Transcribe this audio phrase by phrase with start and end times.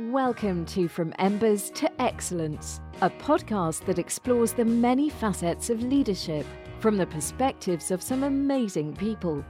[0.00, 6.44] Welcome to From Embers to Excellence, a podcast that explores the many facets of leadership
[6.80, 9.44] from the perspectives of some amazing people.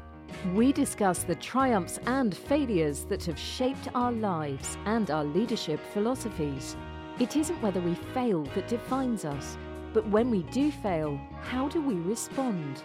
[0.53, 6.77] We discuss the triumphs and failures that have shaped our lives and our leadership philosophies.
[7.19, 9.57] It isn't whether we fail that defines us,
[9.95, 12.83] but when we do fail, how do we respond?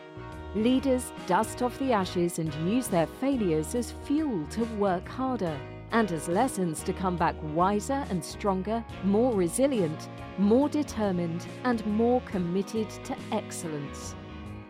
[0.56, 5.60] Leaders dust off the ashes and use their failures as fuel to work harder
[5.92, 12.22] and as lessons to come back wiser and stronger, more resilient, more determined, and more
[12.22, 14.16] committed to excellence.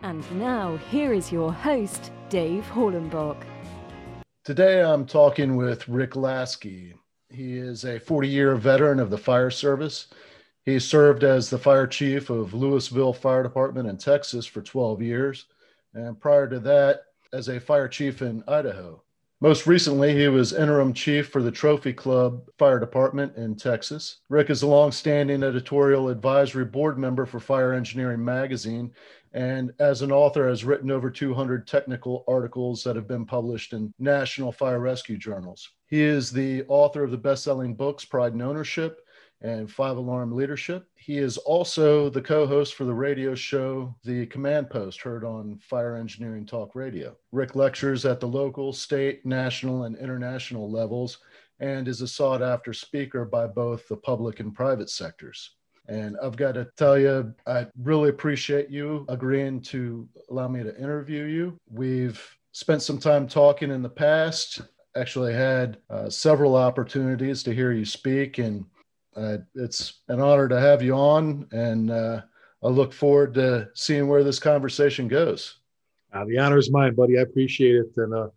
[0.02, 3.42] And now, here is your host, Dave Hollenbach.
[4.44, 6.94] Today, I'm talking with Rick Lasky.
[7.28, 10.08] He is a 40 year veteran of the fire service.
[10.64, 15.46] He served as the fire chief of Lewisville Fire Department in Texas for 12 years,
[15.94, 19.02] and prior to that, as a fire chief in Idaho.
[19.42, 24.18] Most recently, he was interim chief for the Trophy Club Fire Department in Texas.
[24.28, 28.92] Rick is a long-standing editorial advisory board member for Fire Engineering Magazine,
[29.32, 33.94] and as an author has written over 200 technical articles that have been published in
[33.98, 35.70] national fire rescue journals.
[35.86, 39.00] He is the author of the best-selling books Pride and Ownership
[39.42, 40.86] and Five Alarm Leadership.
[40.96, 45.58] He is also the co host for the radio show The Command Post, heard on
[45.62, 47.16] Fire Engineering Talk Radio.
[47.32, 51.18] Rick lectures at the local, state, national, and international levels
[51.60, 55.56] and is a sought after speaker by both the public and private sectors.
[55.88, 60.76] And I've got to tell you, I really appreciate you agreeing to allow me to
[60.78, 61.58] interview you.
[61.70, 62.20] We've
[62.52, 64.62] spent some time talking in the past,
[64.96, 68.64] actually had uh, several opportunities to hear you speak and
[69.16, 72.22] uh, it's an honor to have you on, and uh,
[72.62, 75.58] I look forward to seeing where this conversation goes.
[76.12, 77.18] Uh, the honor is mine, buddy.
[77.18, 78.28] I appreciate it, and uh,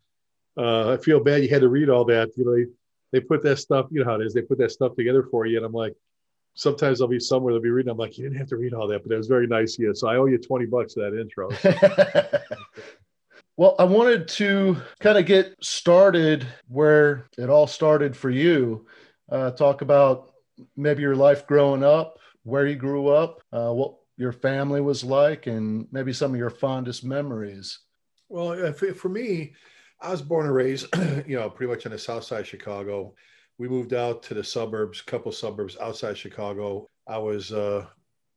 [0.58, 2.30] uh, I feel bad you had to read all that.
[2.36, 2.66] You know, they,
[3.12, 3.88] they put that stuff.
[3.92, 4.34] You know how it is.
[4.34, 5.96] They put that stuff together for you, and I'm like,
[6.56, 7.92] sometimes I'll be somewhere they'll be reading.
[7.92, 9.84] I'm like, you didn't have to read all that, but it was very nice of
[9.84, 9.96] you.
[9.96, 11.50] So I owe you twenty bucks for that intro.
[13.58, 18.86] well, I wanted to kind of get started where it all started for you.
[19.30, 20.33] Uh, talk about
[20.76, 25.48] maybe your life growing up, where you grew up, uh, what your family was like,
[25.48, 27.80] and maybe some of your fondest memories.
[28.30, 29.54] Well, for me,
[30.02, 30.88] I was born and raised,
[31.28, 33.16] you know, pretty much on the south side of Chicago.
[33.58, 36.88] We moved out to the suburbs, couple suburbs outside Chicago.
[37.08, 37.86] I was, uh,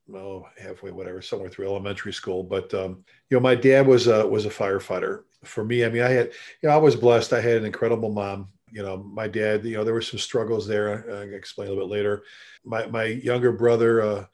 [0.06, 2.44] well, halfway, whatever, somewhere through elementary school.
[2.44, 5.22] But um, you know, my dad was a was a firefighter.
[5.44, 6.26] For me, I mean, I had,
[6.62, 7.32] you know, I was blessed.
[7.32, 10.66] I had an incredible mom you know, my dad, you know, there were some struggles
[10.66, 10.98] there.
[11.16, 12.24] I can explain a little bit later.
[12.62, 14.24] My, my younger brother uh,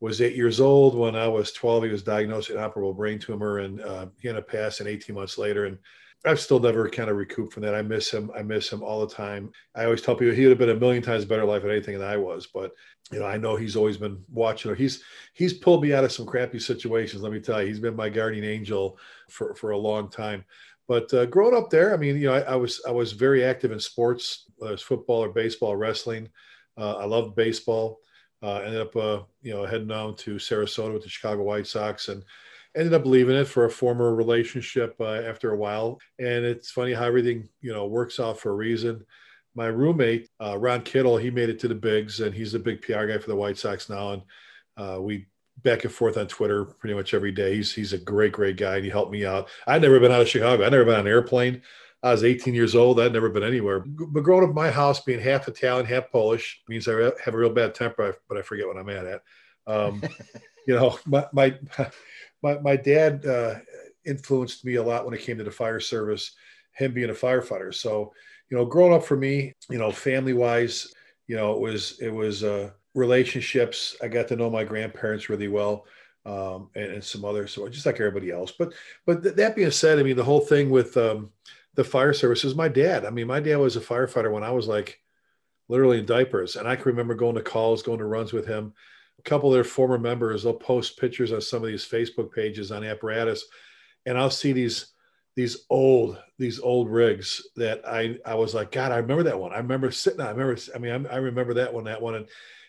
[0.00, 1.84] was eight years old when I was 12.
[1.84, 5.14] He was diagnosed with an operable brain tumor and uh, he ended up passing 18
[5.14, 5.66] months later.
[5.66, 5.78] And
[6.26, 7.74] I've still never kind of recouped from that.
[7.76, 8.32] I miss him.
[8.36, 9.52] I miss him all the time.
[9.76, 11.96] I always tell people he would have been a million times better life than anything
[11.96, 12.48] than I was.
[12.48, 12.72] But
[13.12, 14.72] you know, I know he's always been watching.
[14.72, 17.22] Or he's he's pulled me out of some crappy situations.
[17.22, 20.44] Let me tell you, he's been my guardian angel for for a long time.
[20.86, 23.44] But uh, growing up there, I mean, you know, I, I, was I was very
[23.44, 26.28] active in sports, whether football or baseball, wrestling.
[26.76, 28.00] Uh, I loved baseball.
[28.42, 32.08] Uh, ended up, uh, you know, heading down to Sarasota with the Chicago White Sox,
[32.08, 32.22] and
[32.76, 35.98] ended up leaving it for a former relationship uh, after a while.
[36.18, 39.06] And it's funny how everything, you know, works out for a reason.
[39.54, 42.82] My roommate, uh, Ron Kittle, he made it to the bigs, and he's a big
[42.82, 44.22] PR guy for the White Sox now.
[44.76, 45.26] And we
[45.62, 47.56] back and forth on Twitter pretty much every day.
[47.56, 49.48] He's he's a great, great guy, and he helped me out.
[49.66, 50.64] I'd never been out of Chicago.
[50.64, 51.62] I'd never been on an airplane.
[52.02, 53.00] I was 18 years old.
[53.00, 53.80] I'd never been anywhere.
[53.80, 56.92] But growing up in my house, being half Italian, half Polish, means I
[57.24, 59.06] have a real bad temper, but I forget what I'm at.
[59.06, 59.22] at.
[59.66, 60.02] Um,
[60.66, 61.58] you know, my my
[62.42, 63.54] my, my dad uh,
[64.04, 66.32] influenced me a lot when it came to the fire service.
[66.72, 68.12] Him being a firefighter, so
[68.50, 70.92] you know, growing up for me, you know, family wise,
[71.28, 72.44] you know, it was it was.
[72.44, 73.96] Uh, relationships.
[74.02, 75.86] I got to know my grandparents really well.
[76.26, 78.50] Um, and, and, some others, so just like everybody else.
[78.50, 78.72] But
[79.04, 81.28] but th- that being said, I mean the whole thing with um,
[81.74, 83.04] the fire service is my dad.
[83.04, 85.00] I mean, my dad was a firefighter when I was like
[85.68, 88.72] literally in diapers, and I can remember going to calls, going to runs with him.
[89.18, 92.72] A couple of their former members, they'll post pictures on some of these Facebook pages
[92.72, 93.44] on apparatus,
[94.06, 94.92] and I'll see these
[95.36, 99.52] these old these old rigs that I I was like, God, I remember that one.
[99.52, 100.20] I remember sitting.
[100.20, 100.58] I remember.
[100.74, 101.84] I mean, I, I remember that one.
[101.84, 102.26] That one, and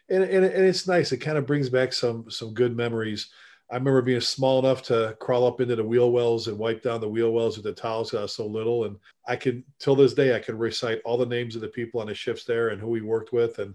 [0.09, 1.11] and, and, and it's nice.
[1.11, 3.29] It kind of brings back some some good memories.
[3.71, 7.01] I remember being small enough to crawl up into the wheel wells and wipe down
[7.01, 8.13] the wheel wells with the towels.
[8.13, 8.97] I was so little, and
[9.27, 12.07] I can till this day I can recite all the names of the people on
[12.07, 13.73] the ships there and who we worked with and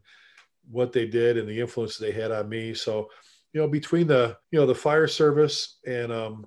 [0.71, 2.73] what they did and the influence they had on me.
[2.75, 3.09] So,
[3.53, 6.47] you know, between the you know the fire service and um,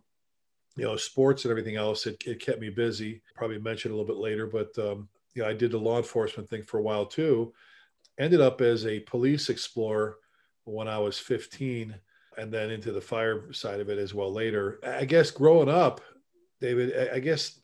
[0.75, 3.21] you know sports and everything else, it, it kept me busy.
[3.35, 6.49] Probably mention a little bit later, but um, you know I did the law enforcement
[6.49, 7.53] thing for a while too
[8.17, 10.17] ended up as a police explorer
[10.65, 11.95] when I was 15
[12.37, 14.79] and then into the fire side of it as well later.
[14.83, 16.01] I guess growing up,
[16.61, 17.59] David, I guess,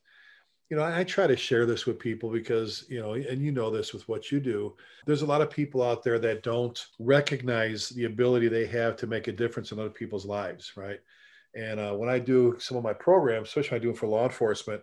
[0.69, 3.71] you know, I try to share this with people because, you know, and you know
[3.71, 4.75] this with what you do.
[5.05, 9.07] There's a lot of people out there that don't recognize the ability they have to
[9.07, 10.99] make a difference in other people's lives, right?
[11.55, 14.07] And uh, when I do some of my programs, especially when I do them for
[14.07, 14.81] law enforcement,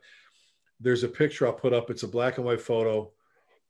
[0.80, 1.90] there's a picture I'll put up.
[1.90, 3.10] It's a black and white photo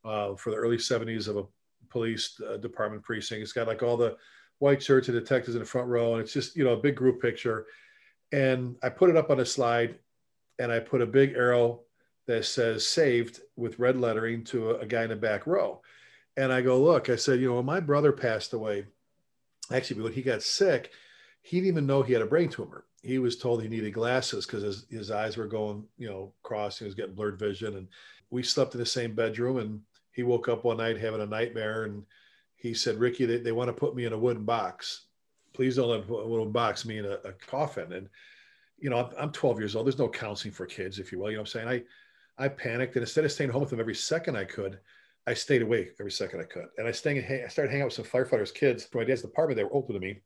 [0.04, 1.44] uh, for the early 70s of a
[1.90, 3.43] police uh, department precinct.
[3.43, 4.16] It's got like all the
[4.58, 6.96] white shirts and detectives in the front row, and it's just you know a big
[6.96, 7.66] group picture.
[8.32, 9.99] And I put it up on a slide,
[10.58, 11.82] and I put a big arrow
[12.26, 15.81] that says "saved" with red lettering to a, a guy in the back row.
[16.37, 18.87] And I go, look, I said, you know, when my brother passed away,
[19.72, 20.90] actually when he got sick,
[21.40, 22.84] he didn't even know he had a brain tumor.
[23.06, 26.78] He was told he needed glasses because his, his eyes were going, you know, cross.
[26.78, 27.76] He was getting blurred vision.
[27.76, 27.88] And
[28.30, 29.58] we slept in the same bedroom.
[29.58, 29.80] And
[30.12, 31.84] he woke up one night having a nightmare.
[31.84, 32.04] And
[32.56, 35.06] he said, Ricky, they, they want to put me in a wooden box.
[35.52, 37.92] Please don't let a wooden box me in a, a coffin.
[37.92, 38.08] And,
[38.78, 39.86] you know, I'm, I'm 12 years old.
[39.86, 41.30] There's no counseling for kids, if you will.
[41.30, 41.84] You know what I'm saying?
[42.38, 42.96] I, I panicked.
[42.96, 44.80] And instead of staying home with them every second I could,
[45.28, 46.66] I stayed awake every second I could.
[46.76, 49.56] And I, stayed, I started hanging out with some firefighters' kids from my dad's department.
[49.56, 50.22] They were older than me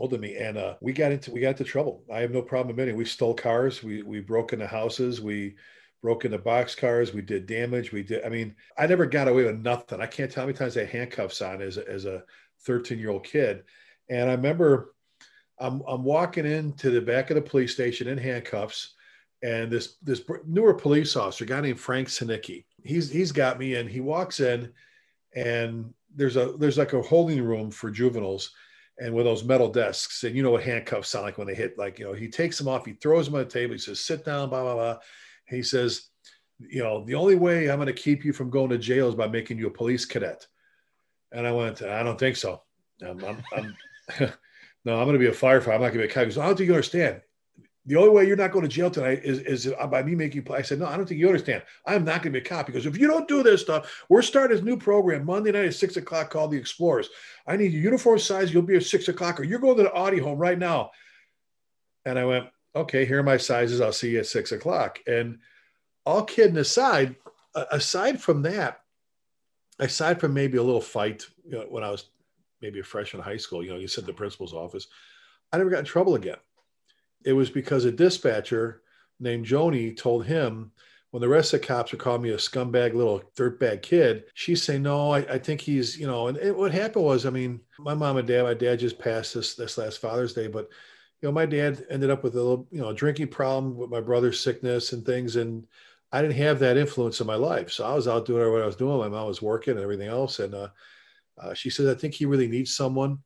[0.00, 2.02] older me, and uh, we got into we got into trouble.
[2.12, 5.56] I have no problem admitting we stole cars, we we broke into houses, we
[6.02, 8.24] broke into box cars, we did damage, we did.
[8.24, 10.00] I mean, I never got away with nothing.
[10.00, 12.24] I can't tell how many times I had handcuffs on as a, as a
[12.62, 13.62] 13 year old kid,
[14.08, 14.94] and I remember
[15.58, 18.94] I'm I'm walking into the back of the police station in handcuffs.
[19.42, 23.76] And this this newer police officer, a guy named Frank Sinicki, he's he's got me,
[23.76, 24.70] and he walks in,
[25.34, 28.52] and there's a there's like a holding room for juveniles,
[29.00, 31.78] and with those metal desks, and you know what handcuffs sound like when they hit,
[31.78, 34.00] like, you know, he takes them off, he throws them on the table, he says,
[34.00, 34.96] sit down, blah, blah, blah.
[35.46, 36.10] He says,
[36.58, 39.14] you know, the only way I'm going to keep you from going to jail is
[39.14, 40.46] by making you a police cadet.
[41.32, 42.62] And I went, I don't think so.
[43.02, 43.76] I'm, I'm, I'm
[44.84, 45.74] no, I'm going to be a firefighter.
[45.74, 46.24] I'm not going to be a cop.
[46.24, 47.22] He goes, I don't think you understand
[47.90, 50.44] the only way you're not going to jail tonight is, is uh, by me making
[50.44, 50.60] play.
[50.60, 51.64] I said, no, I don't think you understand.
[51.84, 54.22] I'm not going to be a cop because if you don't do this stuff, we're
[54.22, 57.08] starting this new program Monday night at six o'clock called the Explorers.
[57.48, 58.54] I need your uniform size.
[58.54, 60.92] You'll be at six o'clock or you're going to the Audy home right now.
[62.04, 62.46] And I went,
[62.76, 63.80] okay, here are my sizes.
[63.80, 65.00] I'll see you at six o'clock.
[65.08, 65.40] And
[66.06, 67.16] all kidding aside,
[67.72, 68.82] aside from that,
[69.80, 72.04] aside from maybe a little fight you know, when I was
[72.62, 74.86] maybe a freshman in high school, you know, you said the principal's office,
[75.52, 76.36] I never got in trouble again
[77.24, 78.82] it was because a dispatcher
[79.18, 80.72] named Joni told him
[81.10, 84.62] when the rest of the cops were calling me a scumbag little dirtbag kid, she's
[84.62, 87.60] saying, no, I, I think he's, you know, and it, what happened was, I mean,
[87.78, 90.68] my mom and dad, my dad just passed this, this last Father's Day, but,
[91.20, 94.00] you know, my dad ended up with a little, you know, drinking problem with my
[94.00, 95.34] brother's sickness and things.
[95.36, 95.66] And
[96.12, 97.70] I didn't have that influence in my life.
[97.72, 98.98] So I was out doing what I was doing.
[98.98, 100.38] My mom was working and everything else.
[100.38, 100.68] And uh,
[101.38, 103.18] uh, she said, I think he really needs someone.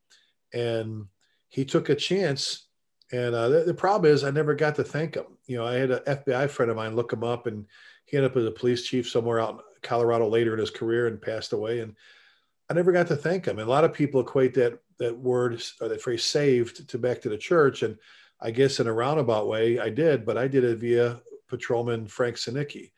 [0.52, 1.06] And
[1.48, 2.63] he took a chance
[3.14, 5.26] and uh, the, the, problem is, I never got to thank him.
[5.46, 7.64] You know, I had an FBI friend of mine look him up, and
[8.06, 11.06] he ended up as a police chief somewhere out in Colorado later in his career
[11.06, 11.78] and passed away.
[11.78, 11.94] And
[12.68, 13.60] I never got to thank him.
[13.60, 17.20] And a lot of people equate that that word or that phrase "saved" to back
[17.22, 17.84] to the church.
[17.84, 17.96] And
[18.40, 22.34] I guess in a roundabout way, I did, but I did it via Patrolman Frank
[22.34, 22.90] Sinicki.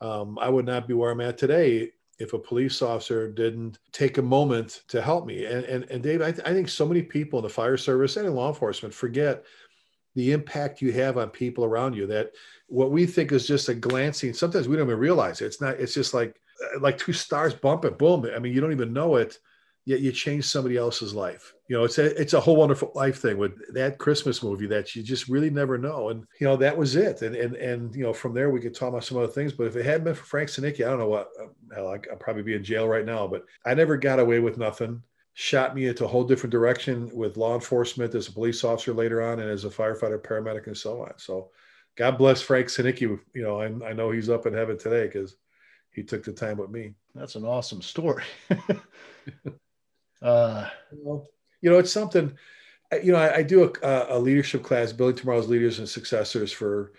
[0.00, 4.18] Um, I would not be where I'm at today if a police officer didn't take
[4.18, 5.44] a moment to help me.
[5.44, 8.16] And, and, and Dave, I, th- I think so many people in the fire service
[8.16, 9.44] and in law enforcement forget
[10.14, 12.32] the impact you have on people around you that
[12.66, 15.46] what we think is just a glancing, sometimes we don't even realize it.
[15.46, 16.40] It's not, it's just like,
[16.80, 18.28] like two stars bump bumping, boom.
[18.34, 19.38] I mean, you don't even know it
[19.88, 21.54] yet you change somebody else's life.
[21.68, 24.96] You know, it's a it's a whole wonderful life thing with that Christmas movie that
[24.96, 26.08] you just really never know.
[26.08, 27.20] And you know, that was it.
[27.20, 29.52] And and and you know, from there we could talk about some other things.
[29.52, 31.28] But if it hadn't been for Frank Sinicki, I don't know what
[31.74, 33.26] hell I'd, probably be in jail right now.
[33.26, 35.02] But I never got away with nothing.
[35.34, 39.22] Shot me into a whole different direction with law enforcement as a police officer later
[39.22, 41.12] on, and as a firefighter, paramedic, and so on.
[41.18, 41.50] So,
[41.96, 43.02] God bless Frank Sinicki.
[43.02, 45.36] You know, I, I know he's up in heaven today because
[45.92, 46.94] he took the time with me.
[47.14, 48.24] That's an awesome story.
[50.20, 50.68] Uh,
[51.60, 52.36] you know, it's something.
[53.02, 56.92] You know, I, I do a, a, leadership class, building tomorrow's leaders and successors for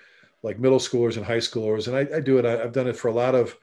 [0.44, 2.46] like middle schoolers and high schoolers, and I, I do it.
[2.46, 3.58] I, I've done it for a lot of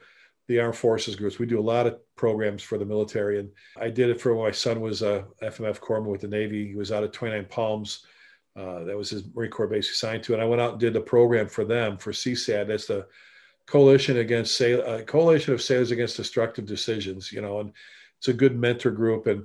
[0.47, 1.39] the armed forces groups.
[1.39, 4.45] We do a lot of programs for the military, and I did it for when
[4.45, 6.67] my son was a FMF corpsman with the Navy.
[6.67, 8.05] He was out at 29 Palms.
[8.55, 10.79] Uh, that was his Marine Corps base he signed to, and I went out and
[10.79, 12.67] did the program for them for CSAD.
[12.67, 13.07] That's the
[13.67, 17.31] coalition against uh, coalition of sailors against destructive decisions.
[17.31, 17.71] You know, and
[18.17, 19.27] it's a good mentor group.
[19.27, 19.43] And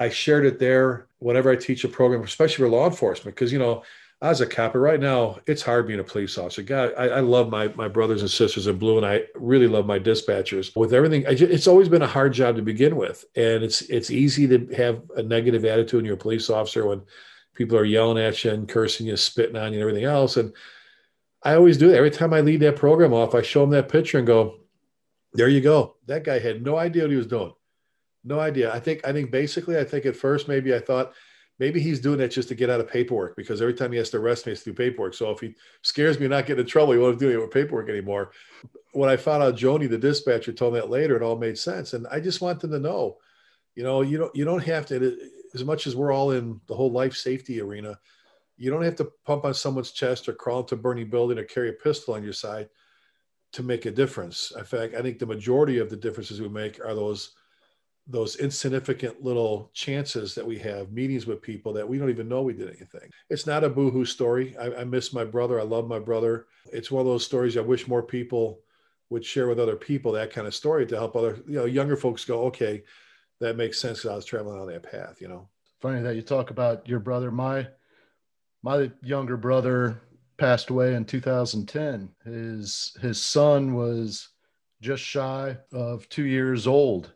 [0.00, 3.58] I shared it there whenever I teach a program, especially for law enforcement, because, you
[3.58, 3.82] know,
[4.20, 6.62] as a cop, right now it's hard being a police officer.
[6.62, 9.86] God, I, I, love my my brothers and sisters in blue, and I really love
[9.86, 10.74] my dispatchers.
[10.74, 14.10] With everything, just, it's always been a hard job to begin with, and it's it's
[14.10, 17.02] easy to have a negative attitude when you're a police officer when
[17.54, 20.36] people are yelling at you and cursing you, spitting on you, and everything else.
[20.36, 20.52] And
[21.44, 21.96] I always do that.
[21.96, 24.58] Every time I lead that program off, I show them that picture and go,
[25.32, 27.52] "There you go." That guy had no idea what he was doing.
[28.24, 28.72] No idea.
[28.72, 31.12] I think I think basically, I think at first maybe I thought
[31.58, 34.10] maybe he's doing that just to get out of paperwork because every time he has
[34.10, 35.14] to arrest me, to do paperwork.
[35.14, 37.88] So if he scares me not getting in trouble, he won't do it with paperwork
[37.88, 38.32] anymore.
[38.92, 41.92] When I found out Joni, the dispatcher, told me that later, it all made sense.
[41.94, 43.18] And I just want them to know,
[43.74, 45.18] you know, you don't you don't have to
[45.54, 47.98] as much as we're all in the whole life safety arena,
[48.56, 51.44] you don't have to pump on someone's chest or crawl into a burning building or
[51.44, 52.68] carry a pistol on your side
[53.52, 54.52] to make a difference.
[54.56, 57.32] In fact, I think the majority of the differences we make are those
[58.10, 62.40] those insignificant little chances that we have meetings with people that we don't even know
[62.40, 63.10] we did anything.
[63.28, 64.56] It's not a boohoo story.
[64.56, 65.60] I, I, miss my brother.
[65.60, 66.46] I love my brother.
[66.72, 68.60] It's one of those stories I wish more people
[69.10, 71.96] would share with other people that kind of story to help other, you know, younger
[71.96, 72.82] folks go, okay,
[73.40, 73.98] that makes sense.
[73.98, 75.46] Because i was traveling on that path, you know.
[75.80, 77.30] Funny that you talk about your brother.
[77.30, 77.68] My
[78.62, 80.00] my younger brother
[80.38, 82.08] passed away in 2010.
[82.24, 84.30] His his son was
[84.80, 87.12] just shy of two years old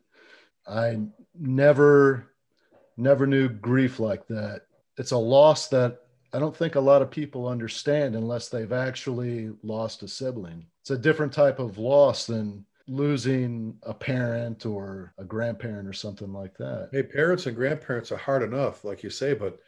[0.73, 0.99] I
[1.39, 2.33] never,
[2.97, 4.63] never knew grief like that.
[4.97, 6.01] It's a loss that
[6.33, 10.67] I don't think a lot of people understand unless they've actually lost a sibling.
[10.81, 16.33] It's a different type of loss than losing a parent or a grandparent or something
[16.33, 16.89] like that.
[16.91, 19.61] Hey, parents and grandparents are hard enough, like you say, but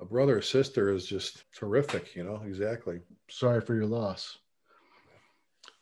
[0.00, 3.00] a brother or sister is just terrific, you know, exactly.
[3.28, 4.38] Sorry for your loss.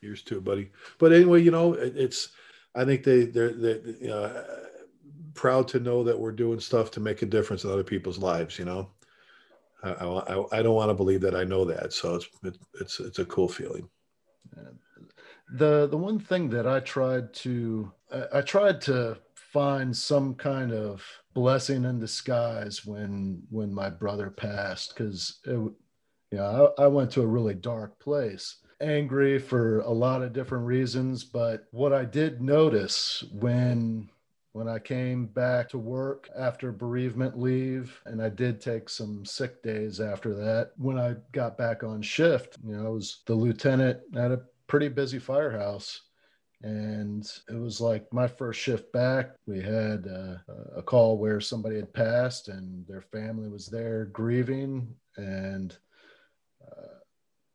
[0.01, 0.71] Yours too, buddy.
[0.99, 2.29] But anyway, you know, it's
[2.75, 3.81] I think they they're, they're
[4.13, 4.43] uh,
[5.35, 8.59] proud to know that we're doing stuff to make a difference in other people's lives.
[8.59, 8.91] You know,
[9.83, 13.01] I, I, I don't want to believe that I know that, so it's it, it's
[13.01, 13.89] it's a cool feeling.
[15.55, 17.91] The the one thing that I tried to
[18.33, 24.95] I tried to find some kind of blessing in disguise when when my brother passed
[24.95, 25.75] because it you
[26.33, 30.65] know I, I went to a really dark place angry for a lot of different
[30.65, 34.09] reasons but what i did notice when
[34.53, 39.63] when i came back to work after bereavement leave and i did take some sick
[39.63, 43.99] days after that when i got back on shift you know i was the lieutenant
[44.17, 46.03] at a pretty busy firehouse
[46.63, 49.31] and it was like my first shift back.
[49.47, 50.37] We had uh,
[50.77, 55.75] a call where somebody had passed and their family was there grieving and
[56.65, 56.99] uh,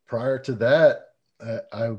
[0.07, 1.91] prior to that I,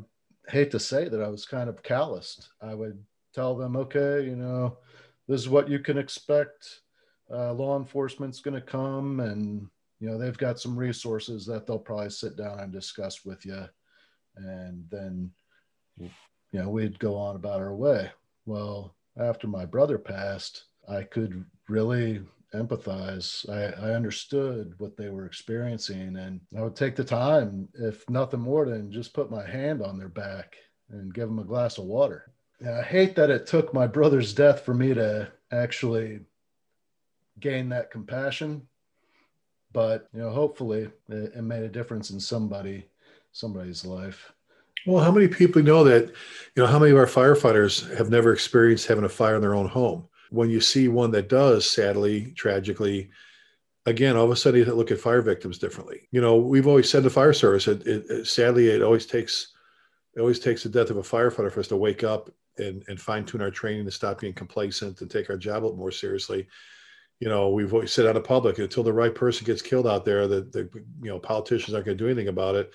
[0.49, 2.51] hate to say that I was kind of calloused.
[2.63, 3.03] I would
[3.35, 4.79] tell them, okay, you know,
[5.29, 6.83] this is what you can expect.
[7.29, 9.67] Uh, law enforcement's going to come and,
[9.99, 13.65] you know, they've got some resources that they'll probably sit down and discuss with you.
[14.37, 15.33] And then,
[15.99, 16.11] you
[16.53, 18.11] know, we'd go on about our way.
[18.45, 22.23] Well, after my brother passed, I could really
[22.55, 23.49] empathize.
[23.51, 28.41] I, I understood what they were experiencing, and I would take the time, if nothing
[28.41, 30.57] more than just put my hand on their back
[30.91, 32.33] and give them a glass of water.
[32.61, 36.21] And I hate that it took my brother's death for me to actually
[37.41, 38.67] gain that compassion,
[39.73, 42.87] but you know, hopefully, it, it made a difference in somebody,
[43.33, 44.33] somebody's life.
[44.87, 46.07] Well, how many people know that?
[46.55, 49.55] You know, how many of our firefighters have never experienced having a fire in their
[49.55, 50.09] own home?
[50.31, 53.11] When you see one that does, sadly, tragically,
[53.87, 56.09] again, all of a sudden you look at fire victims differently.
[56.11, 59.53] You know, we've always said the fire service, it, it, it, sadly, it always takes
[60.15, 62.99] it always takes the death of a firefighter for us to wake up and, and
[62.99, 65.91] fine tune our training to stop being complacent and take our job a little more
[65.91, 66.49] seriously.
[67.21, 70.07] You know, we've always said out of public until the right person gets killed out
[70.07, 70.71] there, that the
[71.03, 72.73] you know politicians aren't going to do anything about it.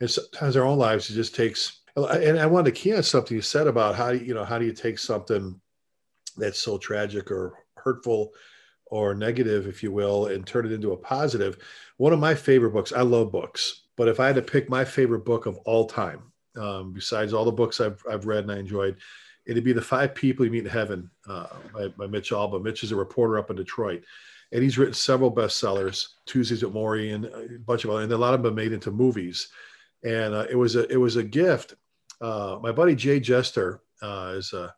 [0.00, 1.80] And sometimes our own lives, it just takes.
[1.96, 4.64] And I wanted to key on something you said about how you know how do
[4.64, 5.60] you take something
[6.36, 8.32] that's so tragic or hurtful
[8.86, 11.56] or negative, if you will, and turn it into a positive.
[11.96, 14.84] One of my favorite books, I love books, but if I had to pick my
[14.84, 18.58] favorite book of all time, um, besides all the books I've, I've read and I
[18.58, 18.98] enjoyed,
[19.46, 22.62] it'd be The Five People You Meet in Heaven uh, by, by Mitch Albom.
[22.62, 24.04] Mitch is a reporter up in Detroit.
[24.52, 28.18] And he's written several bestsellers, Tuesdays with Morrie, and a bunch of other, and a
[28.18, 29.48] lot of them made into movies.
[30.04, 31.74] And uh, it was a it was a gift.
[32.20, 34.74] Uh, my buddy Jay Jester uh, is a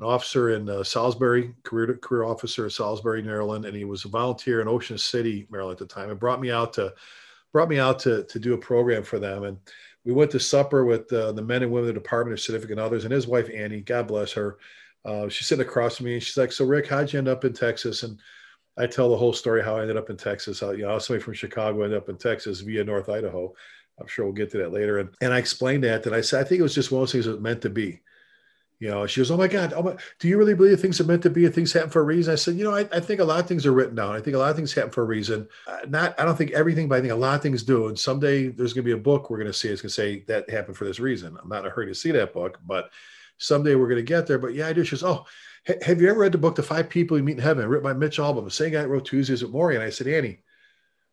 [0.00, 4.08] an officer in uh, Salisbury, career career officer in Salisbury, Maryland, and he was a
[4.08, 6.10] volunteer in Ocean City, Maryland at the time.
[6.10, 6.92] It brought me out to
[7.52, 9.58] brought me out to to do a program for them, and
[10.04, 12.80] we went to supper with uh, the men and women of the Department of Significant
[12.80, 13.80] Others and his wife Annie.
[13.80, 14.58] God bless her.
[15.04, 17.44] Uh, she's sitting across from me, and she's like, "So Rick, how'd you end up
[17.44, 18.18] in Texas?" And
[18.76, 20.60] I tell the whole story how I ended up in Texas.
[20.60, 23.54] How, you know, somebody from Chicago, ended up in Texas via North Idaho.
[24.00, 24.98] I'm sure we'll get to that later.
[24.98, 27.02] And, and I explained that, and I said, I think it was just one of
[27.02, 28.00] those things that was meant to be.
[28.84, 31.04] You know, she goes, "Oh my God, oh my, do you really believe things are
[31.04, 33.00] meant to be and things happen for a reason?" I said, "You know, I, I
[33.00, 34.14] think a lot of things are written down.
[34.14, 35.48] I think a lot of things happen for a reason.
[35.66, 37.88] Uh, not, I don't think everything, but I think a lot of things do.
[37.88, 39.68] And someday there's going to be a book we're going to see.
[39.68, 41.34] It's going to say that happened for this reason.
[41.42, 42.90] I'm not in a hurry to see that book, but
[43.38, 44.38] someday we're going to get there.
[44.38, 45.24] But yeah, I do." She goes, "Oh,
[45.80, 47.94] have you ever read the book, The Five People You Meet in Heaven, written by
[47.94, 50.42] Mitch Albom, the same guy that wrote Tuesdays at Morrie?" And I said, "Annie,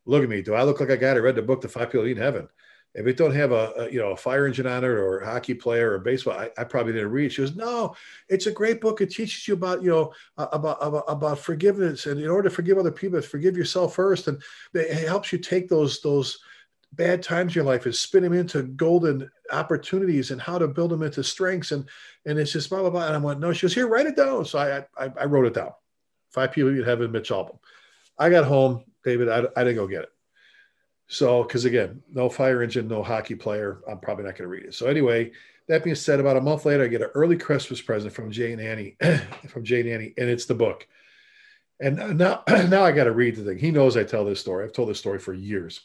[0.05, 0.41] look at me.
[0.41, 2.17] Do I look like a guy that read the book, The Five People You Meet
[2.17, 2.49] in Heaven?"
[2.93, 5.25] If it don't have a, a, you know a fire engine on it or a
[5.25, 7.31] hockey player or baseball, I, I, probably didn't read.
[7.31, 7.95] She goes, no,
[8.27, 8.99] it's a great book.
[8.99, 12.77] It teaches you about you know about about, about forgiveness and in order to forgive
[12.77, 14.41] other people, forgive yourself first, and
[14.73, 16.39] it helps you take those those
[16.93, 20.91] bad times in your life and spin them into golden opportunities and how to build
[20.91, 21.87] them into strengths and
[22.25, 23.07] and it's just blah blah blah.
[23.07, 24.43] And I went, no, she goes, here, write it down.
[24.43, 25.71] So I I, I wrote it down.
[26.31, 27.57] Five people have in Mitch Albom
[28.17, 29.29] I got home, David.
[29.29, 30.09] I, I didn't go get it.
[31.11, 34.63] So, because again, no fire engine, no hockey player, I'm probably not going to read
[34.63, 34.73] it.
[34.73, 35.33] So, anyway,
[35.67, 38.53] that being said, about a month later, I get an early Christmas present from Jay
[38.53, 38.95] and Annie,
[39.49, 40.87] from Jay and Annie, and it's the book.
[41.81, 43.57] And now, now I got to read the thing.
[43.57, 44.63] He knows I tell this story.
[44.63, 45.81] I've told this story for years.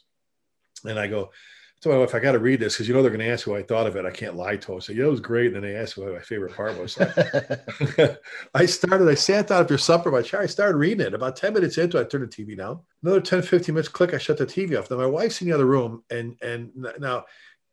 [0.84, 1.32] And I go,
[1.80, 3.44] so my wife, I got to read this because you know they're going to ask
[3.44, 4.06] who I thought of it.
[4.06, 4.80] I can't lie to them.
[4.80, 5.48] So yeah, it was great.
[5.48, 6.98] And then they asked what my favorite part was.
[8.54, 10.40] I started, I sat down after supper my chair.
[10.40, 11.14] I started reading it.
[11.14, 12.80] About 10 minutes into it, I turned the TV down.
[13.02, 14.90] Another 10, 15 minutes, click, I shut the TV off.
[14.90, 16.02] Now my wife's in the other room.
[16.10, 17.24] And and now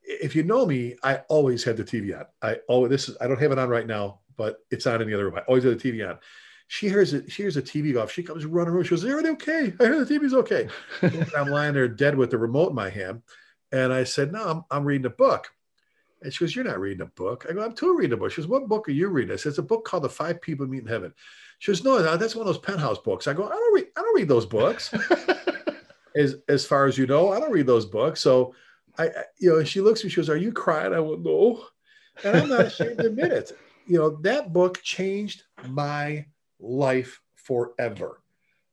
[0.04, 2.26] if you know me, I always had the TV on.
[2.42, 5.08] I always this is I don't have it on right now, but it's on in
[5.08, 5.36] the other room.
[5.36, 6.20] I always have the TV on.
[6.68, 8.12] She hears it, she hears a TV go off.
[8.12, 8.84] She comes running around.
[8.84, 9.74] She goes, Is everything okay?
[9.80, 10.68] I hear the TV's okay.
[11.38, 13.22] I'm lying there dead with the remote in my hand.
[13.74, 15.52] And I said, No, I'm, I'm reading a book.
[16.22, 17.46] And she goes, You're not reading a book.
[17.50, 18.32] I go, I'm too reading a book.
[18.32, 19.34] She goes, What book are you reading?
[19.34, 21.14] I said, It's a book called The Five People Meet in Heaven.
[21.60, 23.28] She goes, No, that's one of those penthouse books.
[23.28, 24.94] I go, I don't read, I don't read those books.
[26.16, 28.22] as as far as you know, I don't read those books.
[28.22, 28.54] So
[28.98, 30.94] I, you know, she looks at me, she goes, Are you crying?
[30.94, 31.66] I went, No.
[32.24, 33.52] And I'm not ashamed to admit it.
[33.88, 36.26] You know, that book changed my
[36.60, 38.22] life forever.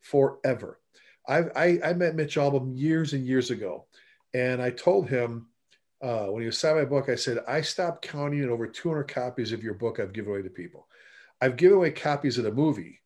[0.01, 0.79] Forever.
[1.27, 3.87] I've, I, I met Mitch Albom years and years ago.
[4.35, 5.47] And I told him
[6.03, 9.05] uh, when he was signing my book, I said, I stopped counting in over 200
[9.05, 10.87] copies of your book I've given away to people.
[11.41, 13.01] I've given away copies of the movie.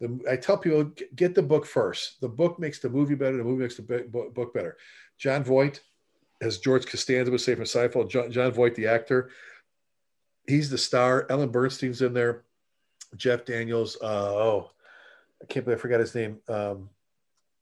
[0.00, 2.20] The, I tell people, get the book first.
[2.20, 3.36] The book makes the movie better.
[3.36, 4.76] The movie makes the book better.
[5.18, 5.80] Jon Voight,
[6.40, 9.30] as George Costanza would say from Seinfeld, John, Jon Voight, the actor,
[10.46, 11.26] he's the star.
[11.28, 12.44] Ellen Burstyn's in there.
[13.16, 13.96] Jeff Daniels.
[14.00, 14.70] Uh, oh,
[15.42, 16.38] I can't believe I forgot his name.
[16.48, 16.90] Um,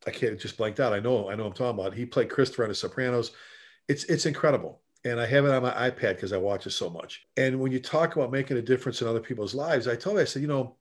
[0.07, 0.93] I can't just blanked out.
[0.93, 1.95] I know, I know I'm talking about.
[1.95, 3.33] He played Christopher on The Sopranos.
[3.89, 4.81] It's it's incredible.
[5.05, 7.27] And I have it on my iPad because I watch it so much.
[7.37, 10.23] And when you talk about making a difference in other people's lives, I told him,
[10.23, 10.77] I said, you know,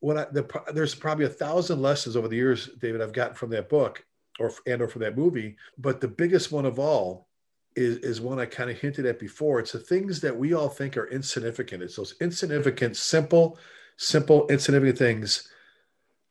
[0.00, 3.50] when I the, there's probably a thousand lessons over the years, David, I've gotten from
[3.50, 4.04] that book
[4.38, 5.56] or and or from that movie.
[5.78, 7.28] But the biggest one of all
[7.76, 9.60] is, is one I kind of hinted at before.
[9.60, 11.82] It's the things that we all think are insignificant.
[11.82, 13.58] It's those insignificant, simple,
[13.96, 15.48] simple, insignificant things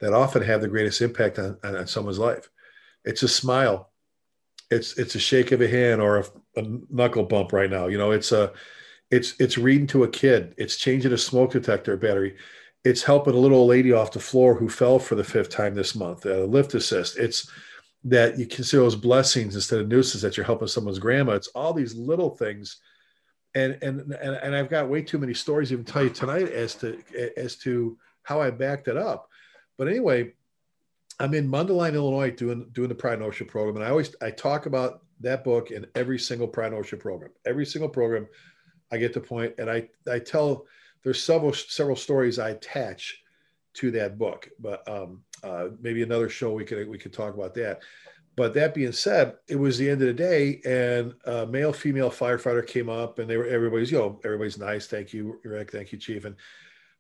[0.04, 2.50] that often have the greatest impact on, on, on someone's life.
[3.06, 3.92] It's a smile.
[4.72, 6.26] It's it's a shake of a hand or a,
[6.58, 7.88] a, knuckle bump right now.
[7.88, 8.54] You know, it's a
[9.12, 10.56] it's it's reading to a kid.
[10.58, 12.38] It's changing a smoke detector battery.
[12.84, 15.96] It's helping a little lady off the floor who fell for the fifth time this
[15.96, 16.26] month.
[16.26, 17.18] at A lift assist.
[17.18, 17.50] It's
[18.06, 21.34] that you consider those blessings instead of nuisances that you're helping someone's grandma.
[21.34, 22.78] It's all these little things.
[23.56, 26.50] And, and and and I've got way too many stories to even tell you tonight
[26.50, 27.00] as to
[27.38, 29.30] as to how I backed it up.
[29.78, 30.34] But anyway,
[31.20, 34.66] I'm in Mundelein, Illinois, doing doing the Pride and program, and I always I talk
[34.66, 37.32] about that book in every single Pride and program.
[37.46, 38.28] Every single program,
[38.92, 40.66] I get the point, and I I tell
[41.04, 43.22] there's several several stories I attach
[43.76, 47.54] to that book, but um, uh, maybe another show we could we could talk about
[47.56, 47.82] that.
[48.36, 52.10] But that being said, it was the end of the day, and a male female
[52.10, 55.92] firefighter came up, and they were everybody's you know everybody's nice, thank you, Rick, thank
[55.92, 56.36] you, Chief, and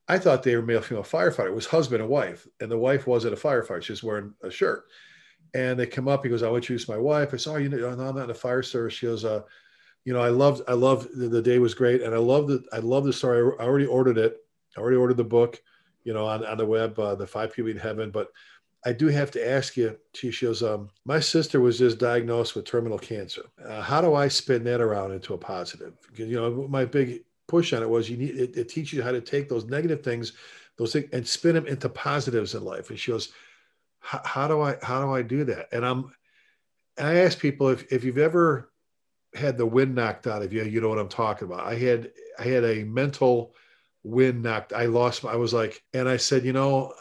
[0.07, 1.47] I thought they were male female firefighter.
[1.47, 4.51] It was husband and wife, and the wife wasn't a firefighter; she was wearing a
[4.51, 4.85] shirt.
[5.53, 6.23] And they come up.
[6.23, 8.15] He goes, "I want to introduce my wife." I said, "Oh, you know, no, I'm
[8.15, 9.43] not in the fire service." She goes, uh,
[10.03, 12.63] "You know, I loved, I loved the, the day was great, and I love the,
[12.73, 13.39] I love the story.
[13.59, 14.37] I already ordered it.
[14.75, 15.61] I already ordered the book,
[16.03, 18.11] you know, on, on the web, uh, the Five People in Heaven.
[18.11, 18.29] But
[18.85, 22.65] I do have to ask you." She goes, um, "My sister was just diagnosed with
[22.65, 23.43] terminal cancer.
[23.63, 25.93] Uh, how do I spin that around into a positive?
[26.15, 29.11] You know, my big push on it was you need it, it teaches you how
[29.11, 30.33] to take those negative things,
[30.75, 32.89] those things, and spin them into positives in life.
[32.89, 33.31] And she goes,
[33.99, 36.11] "How do I how do I do that?" And I'm
[36.97, 38.71] and I ask people if if you've ever
[39.35, 41.67] had the wind knocked out of you, you know what I'm talking about.
[41.67, 43.53] I had I had a mental
[44.01, 44.73] wind knocked.
[44.73, 45.23] I lost.
[45.23, 46.95] My, I was like, and I said, you know,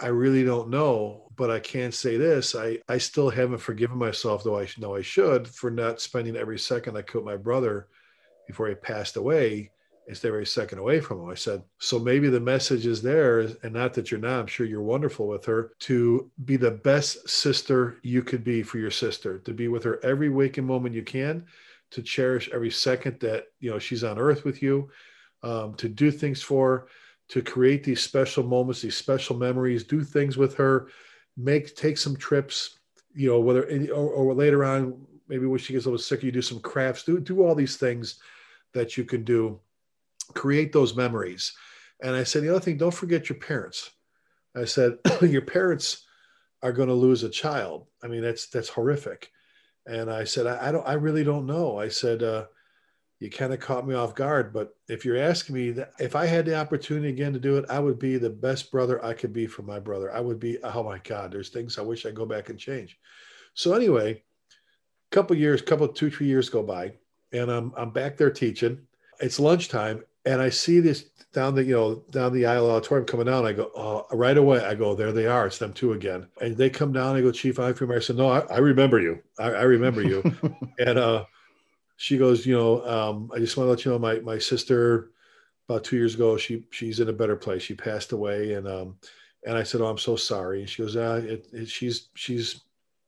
[0.00, 2.54] I really don't know but I can't say this.
[2.54, 6.58] I, I still haven't forgiven myself, though I know I should, for not spending every
[6.58, 7.88] second I could with my brother
[8.52, 9.70] before he passed away
[10.06, 11.30] and stay every second away from him.
[11.30, 14.66] I said, so maybe the message is there, and not that you're not, I'm sure
[14.66, 19.38] you're wonderful with her, to be the best sister you could be for your sister,
[19.38, 21.46] to be with her every waking moment you can,
[21.92, 24.90] to cherish every second that, you know, she's on earth with you,
[25.42, 26.88] um, to do things for,
[27.28, 30.88] to create these special moments, these special memories, do things with her,
[31.36, 32.80] make, take some trips,
[33.14, 33.62] you know, whether,
[33.92, 37.04] or, or later on, maybe when she gets a little sick, you do some crafts,
[37.04, 38.20] do, do all these things
[38.74, 39.60] that you can do
[40.34, 41.52] create those memories.
[42.02, 43.90] And I said, the other thing, don't forget your parents.
[44.56, 46.04] I said, your parents
[46.62, 47.86] are going to lose a child.
[48.02, 49.30] I mean, that's that's horrific.
[49.86, 51.78] And I said, I, I don't, I really don't know.
[51.78, 52.46] I said, uh,
[53.18, 56.26] you kind of caught me off guard, but if you're asking me that, if I
[56.26, 59.32] had the opportunity again to do it, I would be the best brother I could
[59.32, 60.12] be for my brother.
[60.12, 62.98] I would be, oh my God, there's things I wish I go back and change.
[63.54, 66.94] So anyway, a couple years, couple two, three years go by,
[67.32, 68.78] and I'm I'm back there teaching.
[69.20, 73.26] It's lunchtime, and I see this down the you know down the aisle auditorium coming
[73.26, 73.46] down.
[73.46, 74.64] I go oh, right away.
[74.64, 75.46] I go there they are.
[75.46, 76.26] It's them two again.
[76.40, 77.16] And they come down.
[77.16, 79.22] I go Chief I I said no, I, I remember you.
[79.38, 80.22] I, I remember you.
[80.78, 81.24] and uh,
[81.96, 85.10] she goes, you know, um, I just want to let you know my my sister
[85.68, 87.62] about two years ago she she's in a better place.
[87.62, 88.96] She passed away and um,
[89.46, 90.60] and I said oh I'm so sorry.
[90.60, 92.62] And she goes ah, it, it, she's she's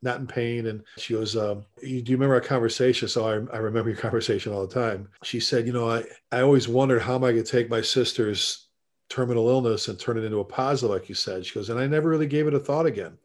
[0.05, 0.67] not in pain.
[0.67, 3.09] And she goes, um, Do you remember our conversation?
[3.09, 5.09] So I, I remember your conversation all the time.
[5.23, 7.81] She said, You know, I, I always wondered how am I going to take my
[7.81, 8.69] sister's
[9.09, 11.45] terminal illness and turn it into a positive, like you said.
[11.45, 13.19] She goes, And I never really gave it a thought again.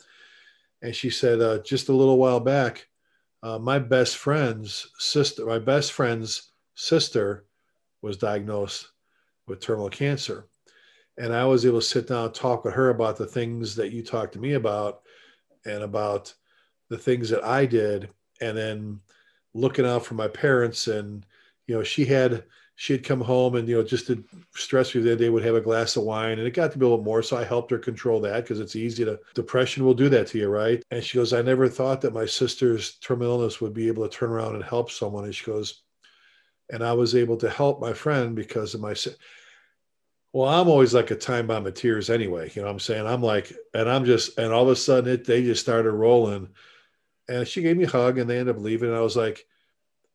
[0.82, 2.88] And she said, uh, Just a little while back,
[3.44, 7.46] uh, my best friend's sister, my best friend's sister
[8.02, 8.88] was diagnosed
[9.48, 10.48] with terminal cancer.
[11.18, 13.92] And I was able to sit down and talk with her about the things that
[13.92, 15.02] you talked to me about
[15.66, 16.34] and about
[16.90, 18.10] the things that I did
[18.42, 19.00] and then
[19.54, 21.26] looking out for my parents and
[21.68, 22.44] you know she had
[22.76, 24.24] she had come home and you know just to
[24.56, 26.86] stress me that they would have a glass of wine and it got to be
[26.86, 29.94] a little more so i helped her control that because it's easy to depression will
[29.94, 30.84] do that to you right?
[30.92, 34.16] And she goes i never thought that my sister's terminal illness would be able to
[34.16, 35.26] turn around and help someone.
[35.26, 35.84] And she goes
[36.72, 38.96] and i was able to help my friend because of my
[40.32, 43.06] well i'm always like a time bomb of tears anyway you know what i'm saying?
[43.06, 46.50] I'm like and i'm just and all of a sudden it they just started rolling
[47.30, 48.90] and she gave me a hug and they ended up leaving.
[48.90, 49.46] And I was like,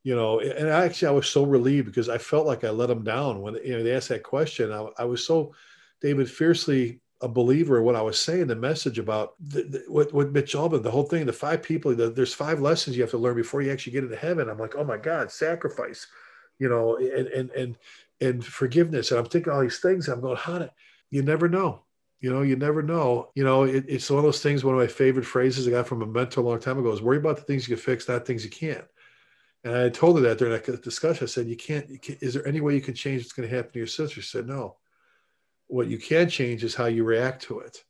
[0.03, 3.05] you know, and actually I was so relieved because I felt like I let them
[3.05, 4.73] down when you know they asked that question.
[4.73, 5.55] I, I was so
[6.03, 10.13] David fiercely a believer in what I was saying, the message about the, the, what,
[10.13, 13.13] what Mitch Albom, the whole thing, the five people, the, there's five lessons you have
[13.13, 14.51] to learn before you actually get into heaven.
[14.51, 16.07] I'm like, oh my God, sacrifice,
[16.59, 17.79] you know, and and and
[18.21, 19.11] and forgiveness.
[19.11, 20.09] And I'm thinking all these things.
[20.09, 20.73] I'm going, how to,
[21.11, 21.84] you never know.
[22.25, 23.29] You know, you never know.
[23.35, 24.65] You know, it, it's one of those things.
[24.65, 27.03] One of my favorite phrases I got from a mentor a long time ago is
[27.03, 28.87] worry about the things you can fix, not things you can't.
[29.63, 31.25] And I told her that during that discussion.
[31.25, 33.47] I said, you can't, you can't is there any way you can change what's going
[33.47, 34.23] to happen to your sister?
[34.23, 34.77] She said, no.
[35.67, 37.85] What you can change is how you react to it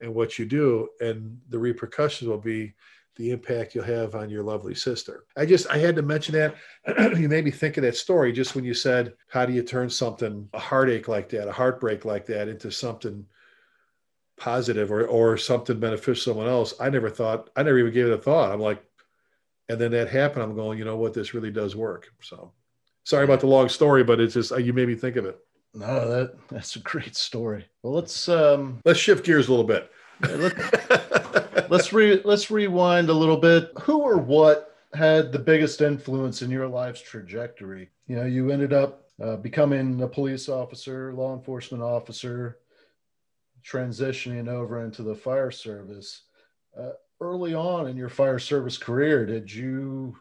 [0.00, 0.88] and what you do.
[1.00, 2.74] And the repercussions will be
[3.14, 5.26] the impact you'll have on your lovely sister.
[5.36, 6.56] I just I had to mention that.
[7.16, 9.90] you made me think of that story just when you said, how do you turn
[9.90, 13.24] something, a heartache like that, a heartbreak like that, into something
[14.36, 18.06] positive or or something beneficial to someone else, I never thought, I never even gave
[18.06, 18.52] it a thought.
[18.52, 18.82] I'm like,
[19.68, 20.42] and then that happened.
[20.42, 22.08] I'm going, you know what, this really does work.
[22.20, 22.52] So
[23.04, 25.38] sorry about the long story, but it's just you made me think of it.
[25.74, 27.66] No, that that's a great story.
[27.82, 29.90] Well, let's um let's shift gears a little bit.
[30.22, 33.72] Let, let's re let's rewind a little bit.
[33.82, 37.90] Who or what had the biggest influence in your life's trajectory?
[38.06, 42.58] You know, you ended up uh, becoming a police officer, law enforcement officer,
[43.70, 46.22] transitioning over into the fire service.
[46.78, 50.16] Uh, early on in your fire service career, did you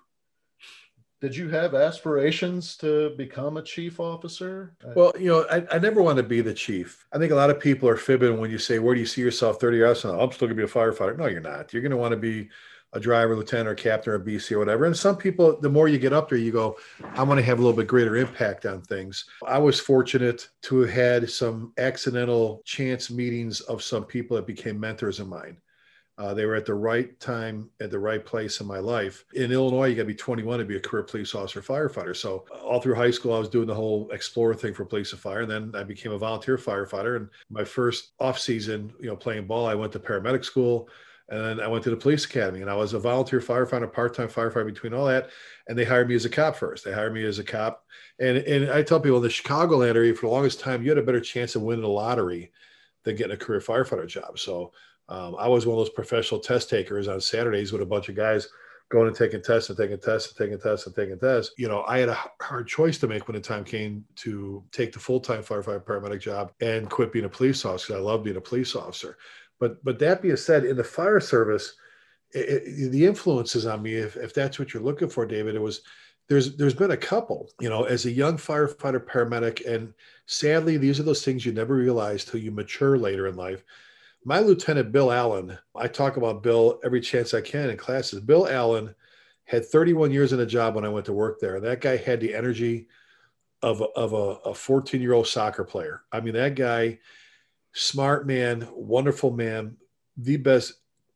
[1.21, 4.75] did you have aspirations to become a chief officer?
[4.95, 7.07] Well, you know, I, I never want to be the chief.
[7.11, 9.21] I think a lot of people are fibbing when you say, "Where do you see
[9.21, 11.17] yourself 30 years from now?" I'm still going to be a firefighter.
[11.17, 11.73] No, you're not.
[11.73, 12.49] You're going to want to be
[12.95, 14.85] a driver, lieutenant, or captain, or BC, or whatever.
[14.85, 16.77] And some people, the more you get up there, you go,
[17.13, 19.25] I want to have a little bit greater impact on things.
[19.45, 24.79] I was fortunate to have had some accidental chance meetings of some people that became
[24.79, 25.57] mentors of mine.
[26.17, 29.25] Uh, they were at the right time at the right place in my life.
[29.33, 32.15] In Illinois, you got to be 21 to be a career police officer firefighter.
[32.15, 35.19] So all through high school, I was doing the whole explorer thing for police and
[35.19, 35.41] fire.
[35.41, 37.17] And then I became a volunteer firefighter.
[37.17, 40.87] And my first off season, you know, playing ball, I went to paramedic school.
[41.29, 44.27] And then I went to the police academy and I was a volunteer firefighter, part-time
[44.27, 45.29] firefighter between all that.
[45.67, 46.85] And they hired me as a cop first.
[46.85, 47.83] They hired me as a cop.
[48.19, 50.97] And, and I tell people in the Chicagoland area, for the longest time, you had
[50.97, 52.51] a better chance of winning the lottery
[53.03, 54.37] than getting a career firefighter job.
[54.39, 54.71] So
[55.07, 58.15] Um, I was one of those professional test takers on Saturdays with a bunch of
[58.15, 58.49] guys
[58.89, 61.53] going and taking tests and taking tests and taking tests and taking tests.
[61.57, 64.93] You know, I had a hard choice to make when the time came to take
[64.93, 67.95] the full time firefighter paramedic job and quit being a police officer.
[67.95, 69.17] I love being a police officer.
[69.59, 71.75] But but that being said, in the fire service,
[72.31, 75.61] it, it, the influences on me, if, if that's what you're looking for, David, it
[75.61, 75.81] was
[76.27, 79.93] there's there's been a couple, you know, as a young firefighter paramedic, and
[80.25, 83.63] sadly, these are those things you never realize till you mature later in life.
[84.23, 88.21] My lieutenant Bill Allen, I talk about Bill every chance I can in classes.
[88.21, 88.95] Bill Allen
[89.43, 91.59] had 31 years in a job when I went to work there.
[91.59, 92.87] That guy had the energy
[93.61, 96.01] of of a 14 year old soccer player.
[96.11, 96.99] I mean, that guy,
[97.75, 99.75] smart man, wonderful man,
[100.17, 100.73] the best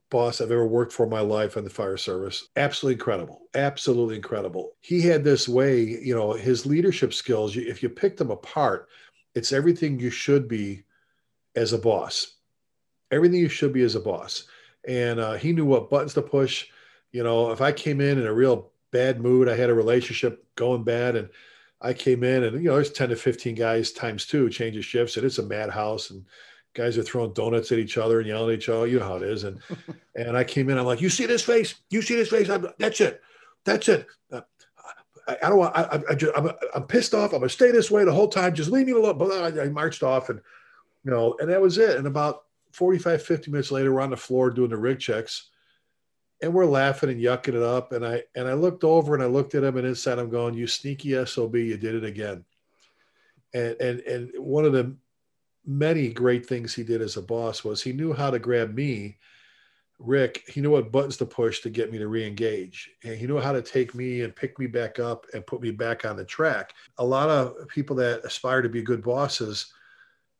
[0.10, 2.50] boss I've ever worked for in my life in the fire service.
[2.58, 3.41] Absolutely incredible.
[3.56, 4.74] Absolutely incredible.
[4.82, 8.89] He had this way, you know, his leadership skills, if you pick them apart,
[9.36, 10.84] it's everything you should be
[11.56, 12.36] as a boss.
[13.12, 14.43] Everything you should be as a boss.
[14.88, 16.67] And uh, he knew what buttons to push.
[17.12, 20.45] You know, if I came in in a real bad mood, I had a relationship
[20.56, 21.30] going bad, and
[21.82, 25.15] I came in and, you know, there's 10 to 15 guys times two changes shifts,
[25.15, 26.10] and it's a madhouse.
[26.10, 26.26] And
[26.73, 28.88] guys are throwing donuts at each other and yelling at each other.
[28.88, 29.43] You know how it is.
[29.43, 29.60] And
[30.15, 30.77] and I came in.
[30.77, 31.75] I'm like, you see this face?
[31.89, 32.49] You see this face?
[32.49, 33.21] I'm, that's it.
[33.65, 34.08] That's it.
[34.32, 34.41] Uh,
[35.27, 35.77] I, I, don't want.
[35.77, 37.34] I, I, I just, I'm, I'm pissed off.
[37.34, 38.55] I'm gonna stay this way the whole time.
[38.55, 39.17] Just leave me alone.
[39.17, 40.41] But I, I marched off, and
[41.03, 41.97] you know, and that was it.
[41.97, 45.49] And about 45, 50 minutes later, we're on the floor doing the rig checks,
[46.41, 47.91] and we're laughing and yucking it up.
[47.91, 50.53] And I and I looked over and I looked at him, and inside I'm going,
[50.53, 52.45] "You sneaky sob, you did it again."
[53.53, 54.95] And and and one of the
[55.69, 59.17] many great things he did as a boss was he knew how to grab me,
[59.99, 60.43] Rick.
[60.47, 63.51] He knew what buttons to push to get me to re-engage, and he knew how
[63.51, 66.73] to take me and pick me back up and put me back on the track.
[66.97, 69.71] A lot of people that aspire to be good bosses,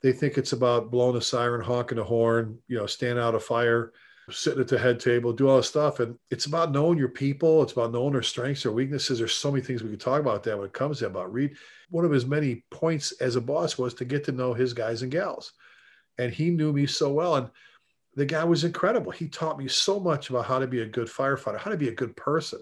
[0.02, 3.40] they think it's about blowing a siren, honking a horn, you know, stand out a
[3.40, 3.94] fire
[4.32, 6.00] sitting at the head table, do all this stuff.
[6.00, 7.64] And it's about knowing your people.
[7.64, 9.20] It's about knowing their strengths, their weaknesses.
[9.20, 11.56] There's so many things we could talk about that when it comes to about Reed.
[11.90, 15.02] One of his many points as a boss was to get to know his guys
[15.02, 15.54] and gals.
[16.18, 17.36] And he knew me so well.
[17.36, 17.50] And
[18.16, 19.12] the guy was incredible.
[19.12, 21.90] He taught me so much about how to be a good firefighter, how to be
[21.90, 22.62] a good person,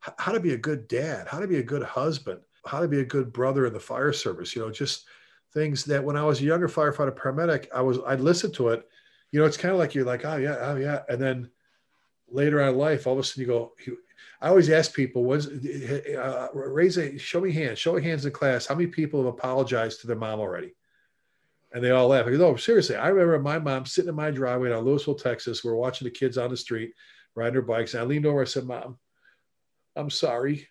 [0.00, 3.00] how to be a good dad, how to be a good husband, how to be
[3.00, 4.54] a good brother in the fire service.
[4.54, 5.06] You know, just
[5.52, 8.88] things that when I was a younger firefighter paramedic, I was I'd listen to it
[9.32, 11.50] you know, it's kind of like you're like, oh yeah, oh yeah, and then
[12.28, 13.72] later on in life, all of a sudden you go.
[14.40, 18.32] I always ask people, "Was uh, raise a show me hands, show me hands in
[18.32, 18.66] class.
[18.66, 20.74] How many people have apologized to their mom already?"
[21.72, 22.26] And they all laugh.
[22.26, 25.64] I go, "No, seriously." I remember my mom sitting in my driveway in Lewisville, Texas.
[25.64, 26.92] We are watching the kids on the street
[27.34, 28.42] riding their bikes, and I leaned over.
[28.42, 28.98] I said, "Mom,
[29.94, 30.68] I'm sorry."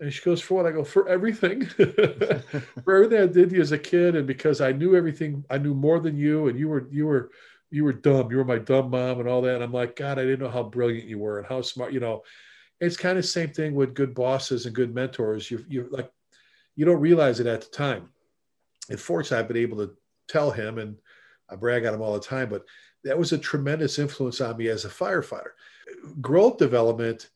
[0.00, 0.66] And she goes, For what?
[0.66, 1.66] I go, For everything.
[1.66, 4.14] for everything I did you as a kid.
[4.14, 7.30] And because I knew everything, I knew more than you, and you were you were
[7.70, 8.30] you were dumb.
[8.30, 9.56] You were my dumb mom and all that.
[9.56, 12.00] And I'm like, God, I didn't know how brilliant you were and how smart, you
[12.00, 12.22] know,
[12.80, 15.50] it's kind of same thing with good bosses and good mentors.
[15.50, 16.10] You, you like,
[16.76, 18.08] you don't realize it at the time.
[18.88, 19.94] And fortunately, I've been able to
[20.28, 20.96] tell him and
[21.50, 22.64] I brag on him all the time, but
[23.04, 25.52] that was a tremendous influence on me as a firefighter.
[26.20, 27.30] Growth development,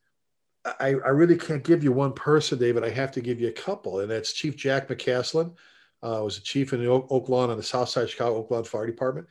[0.64, 2.84] I, I really can't give you one person, David.
[2.84, 5.54] I have to give you a couple, and that's Chief Jack McCaslin.
[6.02, 8.50] Uh, was a chief in the Oak, Lawn on the South Side of Chicago Oak
[8.50, 9.28] Lawn Fire Department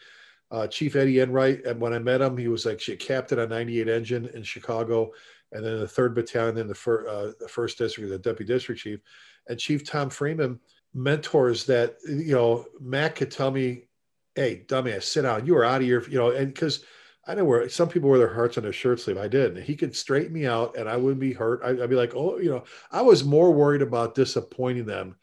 [0.52, 1.66] uh, Chief Eddie Enright.
[1.66, 5.12] And when I met him, he was like a captain on 98 Engine in Chicago,
[5.52, 8.82] and then the third battalion in the, fir- uh, the first district, the deputy district
[8.82, 9.00] chief,
[9.48, 10.60] and Chief Tom Freeman,
[10.94, 12.66] mentors that you know.
[12.80, 13.88] Matt could tell me,
[14.36, 15.46] "Hey, dumbass, sit down.
[15.46, 16.84] You are out of your," you know, and because.
[17.28, 19.20] I know where some people wear their hearts on their shirt sleeve.
[19.20, 19.56] I did.
[19.56, 21.62] And he could straighten me out and I wouldn't be hurt.
[21.64, 25.16] I'd, I'd, be like, oh, you know, I was more worried about disappointing them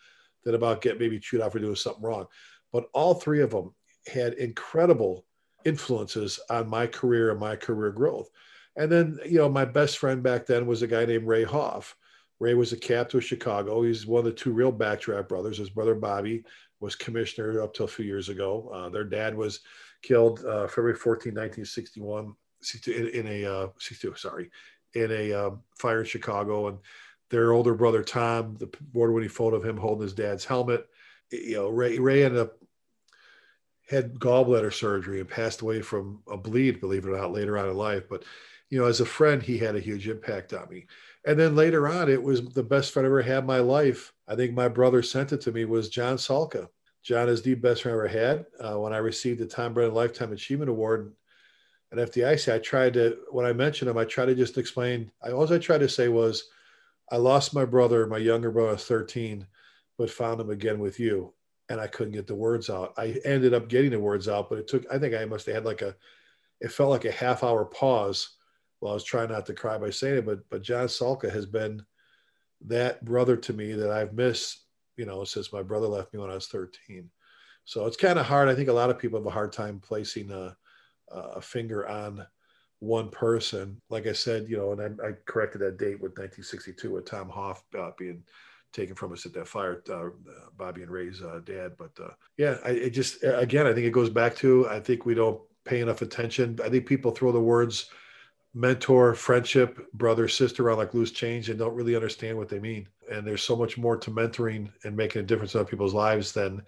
[0.45, 2.27] than about getting maybe chewed out for doing something wrong.
[2.73, 3.75] But all three of them
[4.09, 5.25] had incredible
[5.65, 8.31] influences on my career and my career growth.
[8.77, 11.97] And then, you know, my best friend back then was a guy named Ray Hoff.
[12.41, 13.83] Ray was a captain of Chicago.
[13.83, 15.59] He's one of the two real backdraft brothers.
[15.59, 16.45] His brother Bobby
[16.81, 18.71] was commissioner up till a few years ago.
[18.73, 19.61] Uh, their dad was
[20.03, 22.35] killed uh, February 14, 1961,
[22.87, 24.51] in, in a uh, 62, sorry,
[24.95, 26.69] in a um, fire in Chicago.
[26.69, 26.79] And
[27.31, 30.87] their older brother Tom, the award-winning photo of him holding his dad's helmet.
[31.31, 32.58] You know, Ray Ray ended up
[33.89, 37.69] had gallbladder surgery and passed away from a bleed, believe it or not, later on
[37.69, 38.05] in life.
[38.09, 38.25] But,
[38.69, 40.87] you know, as a friend, he had a huge impact on me.
[41.27, 44.13] And then later on, it was the best friend I ever had in my life.
[44.27, 46.69] I think my brother sent it to me was John Salka.
[47.03, 48.47] John is the best friend I ever had.
[48.61, 51.15] Uh, when I received the Tom Brennan Lifetime Achievement Award
[51.91, 55.31] at FDIC, I tried to, when I mentioned him, I tried to just explain, I,
[55.31, 56.45] all I tried to say was,
[57.11, 59.47] I lost my brother, my younger brother, 13,
[59.97, 61.33] but found him again with you
[61.69, 62.95] and I couldn't get the words out.
[62.97, 65.55] I ended up getting the words out, but it took, I think I must have
[65.55, 65.95] had like a
[66.61, 68.37] it felt like a half hour pause
[68.81, 70.27] while I was trying not to cry by saying it.
[70.27, 71.85] But but John Salka has been
[72.67, 74.65] that brother to me that I've missed,
[74.97, 77.09] you know, since my brother left me when I was 13.
[77.65, 78.49] So it's kind of hard.
[78.49, 80.57] I think a lot of people have a hard time placing a,
[81.11, 82.27] a finger on
[82.81, 83.81] one person.
[83.91, 87.29] Like I said, you know, and I, I corrected that date with 1962 with Tom
[87.29, 88.25] Hoff uh, being
[88.73, 90.11] taken from us at that fire, uh,
[90.57, 91.73] Bobby and Ray's uh, dad.
[91.79, 95.07] But uh, yeah, I it just again, I think it goes back to I think
[95.07, 96.59] we don't pay enough attention.
[96.65, 97.91] I think people throw the words
[98.55, 102.89] mentor, friendship, brother, sister around like loose change and don't really understand what they mean.
[103.11, 106.33] And there's so much more to mentoring and making a difference in other people's lives
[106.33, 106.63] than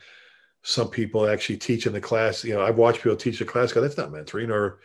[0.63, 2.45] some people actually teach in the class.
[2.45, 4.81] You know, I've watched people teach a class, go, that's not mentoring, or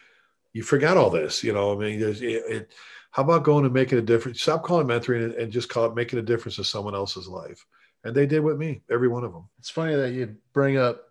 [0.53, 1.43] you forgot all this.
[1.43, 2.71] You know, I mean, there's it, it
[3.15, 4.41] how about going and making a difference?
[4.41, 7.65] Stop calling mentoring and, and just call it making a difference in someone else's life.
[8.03, 9.47] And they did with me, every one of them.
[9.57, 11.01] It's funny that you bring up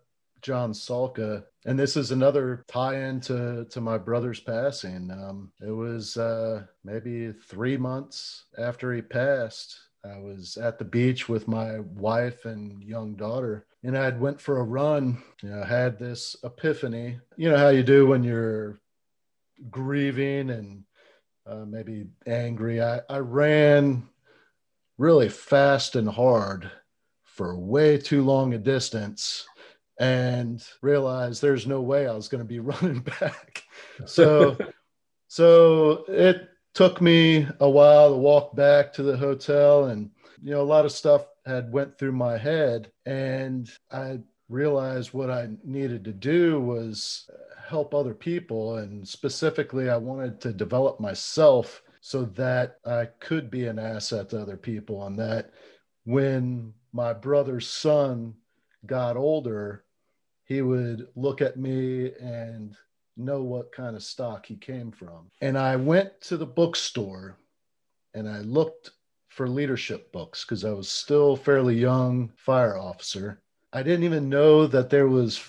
[0.43, 5.11] John Salka, and this is another tie-in to to my brother's passing.
[5.11, 9.81] Um, it was uh, maybe three months after he passed.
[10.05, 14.43] I was at the beach with my wife and young daughter, and I had went
[14.43, 15.23] for a run.
[15.43, 17.19] You know, had this epiphany.
[17.39, 18.79] You know how you do when you're
[19.71, 20.85] grieving and
[21.47, 22.83] uh, maybe angry.
[22.83, 24.09] I, I ran
[24.99, 26.71] really fast and hard
[27.23, 29.47] for way too long a distance
[29.99, 33.65] and realized there's no way I was going to be running back.
[34.07, 34.57] So,
[35.29, 40.11] so it took me a while to walk back to the hotel and,
[40.43, 45.31] you know, a lot of stuff had went through my head and I realized what
[45.31, 47.29] I needed to do was
[47.67, 48.77] help other people.
[48.77, 54.41] And specifically, I wanted to develop myself so that I could be an asset to
[54.41, 55.07] other people.
[55.07, 55.51] And that
[56.05, 58.35] when my brother's son
[58.87, 59.85] got older,
[60.45, 62.77] he would look at me and
[63.17, 65.31] know what kind of stock he came from.
[65.41, 67.39] And I went to the bookstore
[68.13, 68.91] and I looked
[69.29, 73.41] for leadership books because I was still fairly young fire officer.
[73.75, 75.43] I didn't even know that there was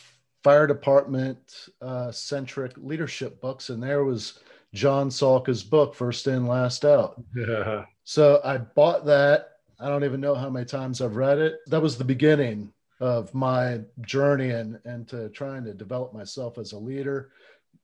[0.44, 4.40] fire department uh, centric leadership books, and there was
[4.74, 7.24] John Salka's book, First In, Last Out.
[7.36, 7.86] Yeah.
[8.04, 9.52] So I bought that.
[9.80, 11.60] I don't even know how many times I've read it.
[11.68, 16.72] That was the beginning of my journey and, and to trying to develop myself as
[16.72, 17.30] a leader.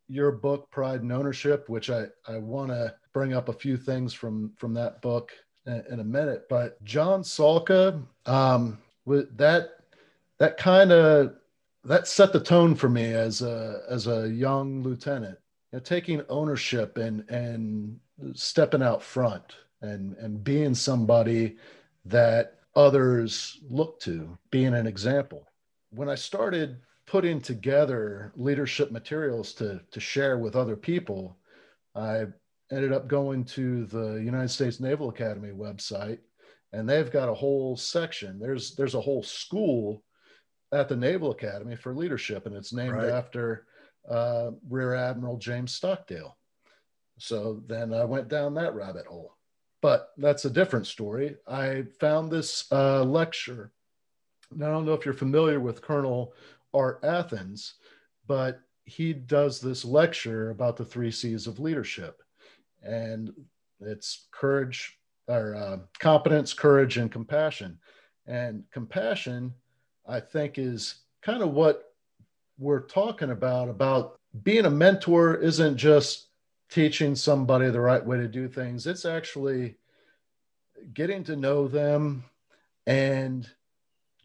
[0.08, 4.14] Your book, Pride and Ownership, which I, I want to bring up a few things
[4.14, 5.32] from, from that book
[5.66, 6.48] in, in a minute.
[6.50, 9.81] But John Salka, um, with that,
[10.42, 11.36] that kind of
[11.84, 15.38] that set the tone for me as a as a young lieutenant.
[15.72, 18.00] You know, taking ownership and and
[18.34, 19.44] stepping out front
[19.84, 21.58] and and being somebody
[22.06, 25.46] that others look to, being an example.
[25.92, 31.38] When I started putting together leadership materials to to share with other people,
[31.94, 32.26] I
[32.72, 36.18] ended up going to the United States Naval Academy website,
[36.74, 38.40] and they've got a whole section.
[38.40, 40.04] There's there's a whole school
[40.72, 43.10] at the Naval Academy for leadership, and it's named right.
[43.10, 43.66] after
[44.10, 46.38] uh, Rear Admiral James Stockdale.
[47.18, 49.36] So then I went down that rabbit hole.
[49.82, 51.38] But that's a different story.
[51.48, 53.72] I found this uh, lecture.
[54.56, 56.34] Now, I don't know if you're familiar with Colonel
[56.74, 57.76] Art Athens,
[58.28, 62.22] but he does this lecture about the three C's of leadership.
[62.84, 63.34] And
[63.80, 67.80] it's courage, or uh, competence, courage, and compassion.
[68.28, 69.54] And compassion
[70.12, 71.94] I think is kind of what
[72.60, 76.28] we're talking about about being a mentor isn't just
[76.70, 78.86] teaching somebody the right way to do things.
[78.86, 79.76] It's actually
[80.94, 82.26] getting to know them
[82.86, 83.50] and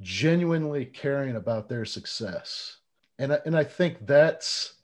[0.01, 2.79] genuinely caring about their success.
[3.18, 4.75] And I, and I think that's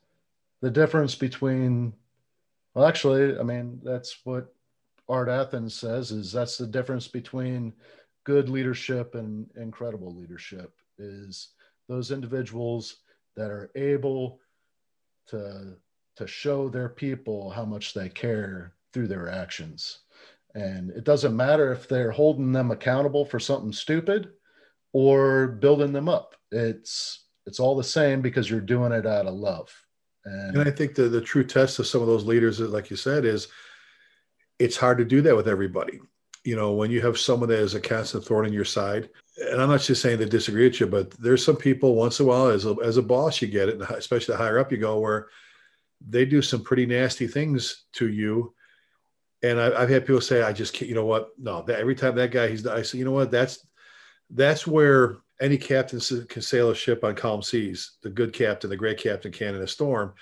[0.61, 1.93] the difference between
[2.73, 4.55] well actually i mean that's what
[5.09, 7.73] art athens says is that's the difference between
[8.23, 11.49] good leadership and incredible leadership is
[11.87, 12.97] those individuals
[13.35, 14.39] that are able
[15.27, 15.75] to
[16.15, 20.01] to show their people how much they care through their actions.
[20.53, 24.29] And it doesn't matter if they're holding them accountable for something stupid
[24.91, 26.35] or building them up.
[26.51, 29.73] It's it's all the same because you're doing it out of love.
[30.25, 32.95] And, and i think the, the true test of some of those leaders like you
[32.95, 33.49] said is
[34.57, 35.99] it's hard to do that with everybody
[36.43, 39.61] you know when you have someone that is a constant thorn in your side and
[39.61, 42.29] I'm not just saying they disagree with you, but there's some people once in a
[42.29, 44.77] while as a, as a boss, you get it, and especially the higher up you
[44.77, 45.27] go, where
[46.07, 48.53] they do some pretty nasty things to you.
[49.41, 51.29] And I, have had people say, I just can't, you know what?
[51.37, 53.31] No, that, every time that guy, he's, I say, you know what?
[53.31, 53.65] That's,
[54.29, 57.93] that's where any captain can sail a ship on calm seas.
[58.03, 60.13] The good captain, the great captain can in a storm.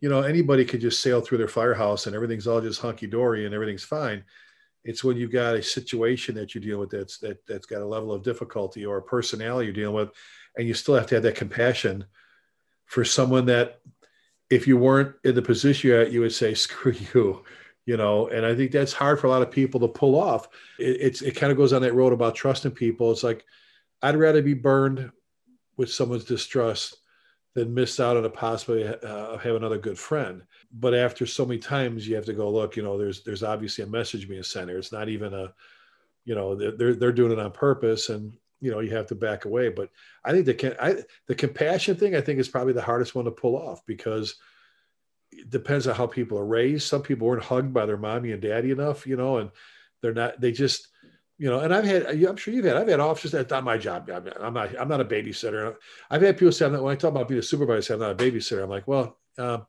[0.00, 3.46] you know, anybody could just sail through their firehouse and everything's all just hunky dory
[3.46, 4.22] and everything's fine.
[4.84, 7.86] It's when you've got a situation that you deal with that's that that's got a
[7.86, 10.10] level of difficulty or a personality you're dealing with,
[10.56, 12.04] and you still have to have that compassion
[12.86, 13.80] for someone that
[14.50, 17.44] if you weren't in the position you're at, you would say, screw you,
[17.86, 20.48] you know, and I think that's hard for a lot of people to pull off.
[20.78, 23.10] It, it's, it kind of goes on that road about trusting people.
[23.12, 23.44] It's like,
[24.02, 25.10] I'd rather be burned
[25.76, 26.96] with someone's distrust
[27.54, 30.42] than miss out on a possibility uh, of having another good friend.
[30.72, 32.76] But after so many times, you have to go look.
[32.76, 34.78] You know, there's there's obviously a message being sent here.
[34.78, 35.52] It's not even a,
[36.24, 39.44] you know, they're they're doing it on purpose, and you know you have to back
[39.44, 39.68] away.
[39.68, 39.90] But
[40.24, 40.96] I think the can I
[41.26, 44.36] the compassion thing I think is probably the hardest one to pull off because
[45.32, 46.86] it depends on how people are raised.
[46.86, 49.50] Some people weren't hugged by their mommy and daddy enough, you know, and
[50.02, 50.40] they're not.
[50.40, 50.88] They just
[51.40, 53.78] you know, and I've had, I'm sure you've had, I've had officers that's not my
[53.78, 54.10] job.
[54.10, 55.74] I'm not, I'm not a babysitter.
[56.10, 58.10] I've had people say, I'm not, when I talk about being a supervisor, I'm not
[58.10, 58.62] a babysitter.
[58.62, 59.60] I'm like, well, uh,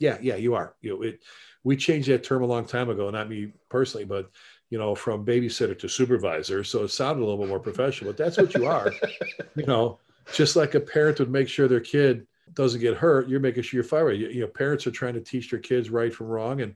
[0.00, 0.74] yeah, yeah, you are.
[0.80, 1.20] You know, it,
[1.62, 4.30] we changed that term a long time ago, not me personally, but
[4.70, 6.64] you know, from babysitter to supervisor.
[6.64, 8.92] So it sounded a little bit more professional, but that's what you are.
[9.56, 9.98] you know,
[10.32, 13.78] just like a parent would make sure their kid doesn't get hurt, you're making sure
[13.78, 14.10] you're fire.
[14.10, 16.74] You, you know, parents are trying to teach their kids right from wrong and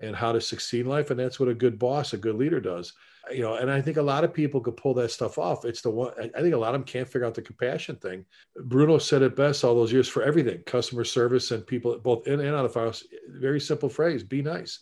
[0.00, 2.60] and how to succeed in life, and that's what a good boss, a good leader
[2.60, 2.92] does
[3.30, 5.64] you know, and I think a lot of people could pull that stuff off.
[5.64, 8.24] It's the one I think a lot of them can't figure out the compassion thing.
[8.56, 12.40] Bruno said it best all those years for everything, customer service and people both in
[12.40, 13.04] and out of house.
[13.28, 14.80] Very simple phrase: be nice.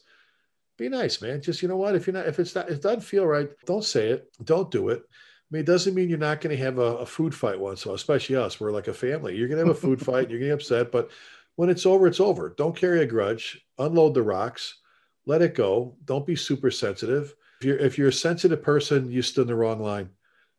[0.79, 1.43] Be nice, man.
[1.43, 1.95] Just you know what?
[1.95, 4.31] If you're not, if it's not, if it doesn't feel right, don't say it.
[4.43, 5.03] Don't do it.
[5.03, 7.85] I mean, it doesn't mean you're not going to have a, a, food fight once
[7.85, 8.61] in especially us.
[8.61, 9.37] We're like a family.
[9.37, 10.31] You're going to have a food fight.
[10.31, 11.11] You're going to get upset, but
[11.57, 12.55] when it's over, it's over.
[12.57, 13.61] Don't carry a grudge.
[13.79, 14.79] Unload the rocks.
[15.27, 15.97] Let it go.
[16.05, 19.55] Don't be super sensitive if you're if you're a sensitive person, you stood in the
[19.55, 20.09] wrong line.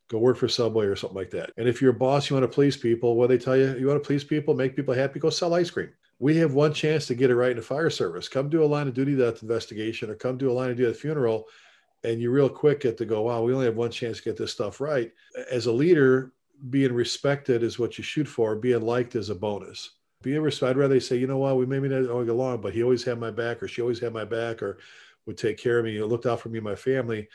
[0.09, 1.51] Go work for Subway or something like that.
[1.57, 3.15] And if you're a boss, you want to please people.
[3.15, 5.19] What they tell you, you want to please people, make people happy.
[5.19, 5.89] Go sell ice cream.
[6.19, 8.27] We have one chance to get it right in the fire service.
[8.27, 10.93] Come do a line of duty death investigation, or come do a line of duty
[10.93, 11.47] funeral,
[12.03, 13.23] and you real quick get to go.
[13.23, 15.11] Wow, we only have one chance to get this stuff right.
[15.49, 16.33] As a leader,
[16.69, 18.55] being respected is what you shoot for.
[18.55, 19.91] Being liked is a bonus.
[20.21, 22.83] Being respected, I'd rather say, you know what, we maybe not get along, but he
[22.83, 24.77] always had my back, or she always had my back, or
[25.26, 27.28] would take care of me, you know, looked out for me and my family,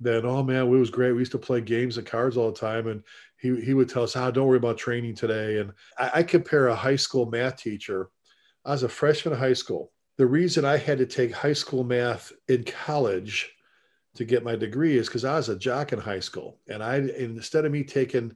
[0.00, 1.12] then oh man, it was great.
[1.12, 3.02] We used to play games and cards all the time, and
[3.36, 6.68] he he would tell us, "Ah, don't worry about training today." And I, I compare
[6.68, 8.08] a high school math teacher.
[8.64, 9.92] I was a freshman in high school.
[10.16, 13.54] The reason I had to take high school math in college
[14.14, 16.96] to get my degree is because I was a jock in high school, and I
[16.96, 18.34] instead of me taking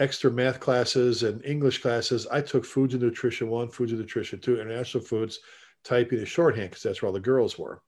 [0.00, 4.40] extra math classes and English classes, I took foods and nutrition one, foods and nutrition
[4.40, 5.40] two, international foods,
[5.82, 7.82] typing and shorthand because that's where all the girls were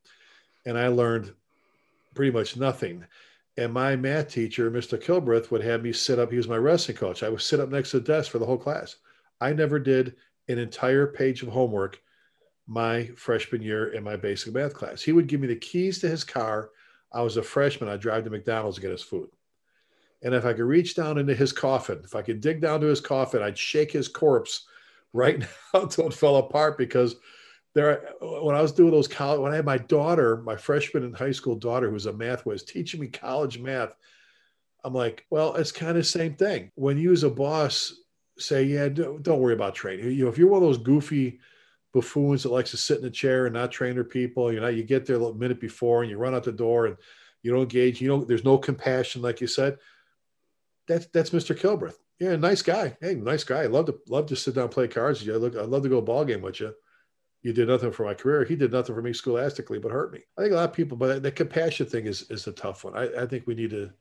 [0.66, 1.32] and I learned
[2.14, 3.04] pretty much nothing.
[3.56, 5.02] And my math teacher, Mr.
[5.02, 6.30] Kilbreth, would have me sit up.
[6.30, 7.22] He was my wrestling coach.
[7.22, 8.96] I would sit up next to the desk for the whole class.
[9.40, 10.16] I never did
[10.48, 11.98] an entire page of homework
[12.66, 15.00] my freshman year in my basic math class.
[15.00, 16.70] He would give me the keys to his car.
[17.12, 17.88] I was a freshman.
[17.88, 19.30] I'd drive to McDonald's to get his food.
[20.22, 22.86] And if I could reach down into his coffin, if I could dig down to
[22.86, 24.66] his coffin, I'd shake his corpse
[25.12, 25.38] right
[25.74, 27.16] now until it fell apart because
[27.76, 31.12] there when I was doing those college when I had my daughter, my freshman in
[31.12, 33.94] high school daughter, who was a math was teaching me college math.
[34.82, 36.72] I'm like, well, it's kind of the same thing.
[36.76, 37.92] When you as a boss
[38.38, 40.10] say, yeah, don't, worry about training.
[40.10, 41.38] You know, if you're one of those goofy
[41.92, 44.68] buffoons that likes to sit in a chair and not train their people, you know,
[44.68, 46.96] you get there a minute before and you run out the door and
[47.42, 49.76] you don't engage, you know, there's no compassion, like you said.
[50.88, 51.54] That's that's Mr.
[51.54, 51.96] Kilbreth.
[52.20, 52.96] Yeah, nice guy.
[53.02, 53.64] Hey, nice guy.
[53.64, 55.28] I love to love to sit down and play cards.
[55.28, 56.72] I look, I'd love to go ball game with you
[57.46, 58.44] you did nothing for my career.
[58.44, 60.18] He did nothing for me scholastically, but hurt me.
[60.36, 62.98] I think a lot of people, but the compassion thing is is a tough one.
[62.98, 63.92] I, I think we need to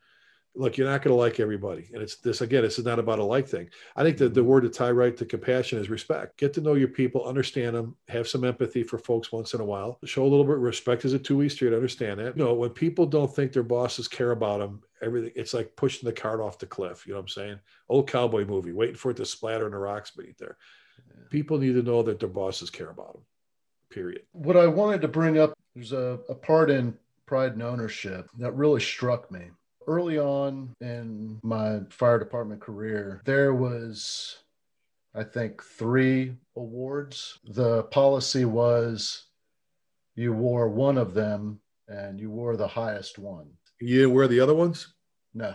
[0.55, 0.77] look.
[0.77, 2.63] You're not going to like everybody, and it's this again.
[2.63, 3.69] This is not about a like thing.
[3.95, 4.49] I think that the mm-hmm.
[4.49, 6.39] word to tie right to compassion is respect.
[6.39, 9.65] Get to know your people, understand them, have some empathy for folks once in a
[9.65, 9.99] while.
[10.05, 11.05] Show a little bit of respect.
[11.05, 11.75] Is a two way street.
[11.75, 12.35] Understand that.
[12.35, 16.07] You know, when people don't think their bosses care about them, everything it's like pushing
[16.07, 17.05] the cart off the cliff.
[17.05, 17.59] You know what I'm saying?
[17.89, 20.57] Old cowboy movie, waiting for it to splatter in the rocks beneath there.
[21.29, 23.21] People need to know that their bosses care about them
[23.89, 24.23] period.
[24.31, 28.51] What I wanted to bring up, there's a, a part in pride and ownership that
[28.53, 29.45] really struck me.
[29.87, 34.37] Early on in my fire department career, there was,
[35.13, 37.39] I think, three awards.
[37.45, 39.25] The policy was
[40.15, 43.47] you wore one of them and you wore the highest one.
[43.79, 44.87] You didn't wear the other ones?
[45.33, 45.53] No.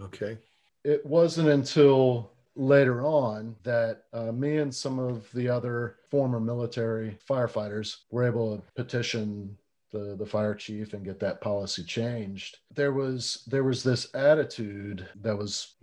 [0.00, 0.38] Okay.
[0.84, 7.16] It wasn't until later on that uh, me and some of the other former military
[7.28, 9.56] firefighters were able to petition
[9.90, 15.08] the, the fire chief and get that policy changed there was there was this attitude
[15.22, 15.76] that was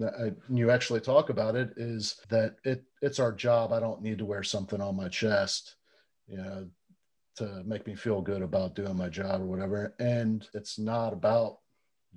[0.47, 4.25] you actually talk about it is that it it's our job i don't need to
[4.25, 5.77] wear something on my chest
[6.27, 6.67] you know,
[7.37, 9.93] to make me feel good about doing my job or whatever.
[9.99, 11.59] And it's not about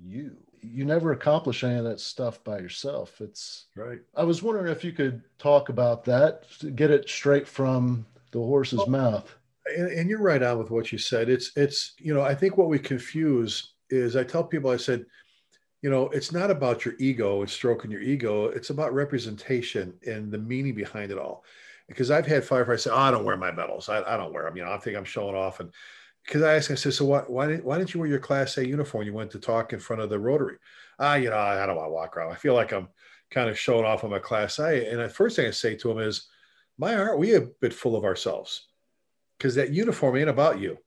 [0.01, 0.37] you.
[0.61, 3.21] You never accomplish any of that stuff by yourself.
[3.21, 3.99] It's right.
[4.15, 6.43] I was wondering if you could talk about that,
[6.75, 9.35] get it straight from the horse's well, mouth.
[9.77, 11.29] And, and you're right on with what you said.
[11.29, 15.05] It's it's you know I think what we confuse is I tell people I said,
[15.81, 18.45] you know, it's not about your ego and stroking your ego.
[18.45, 21.43] It's about representation and the meaning behind it all.
[21.87, 23.89] Because I've had firefighters say, oh, I don't wear my medals.
[23.89, 24.55] I, I don't wear them.
[24.55, 25.59] You know, I think I'm showing off.
[25.59, 25.71] And
[26.25, 28.57] because I asked, I said, so why, why, didn't, why didn't you wear your Class
[28.57, 29.05] A uniform?
[29.05, 30.57] You went to talk in front of the Rotary.
[30.99, 32.31] Ah, you know, I, don't want to walk around.
[32.31, 32.87] I feel like I'm
[33.31, 34.89] kind of showing off on my Class A.
[34.89, 36.27] And the first thing I say to them is,
[36.77, 38.67] my heart, we a bit full of ourselves
[39.37, 40.77] because that uniform ain't about you.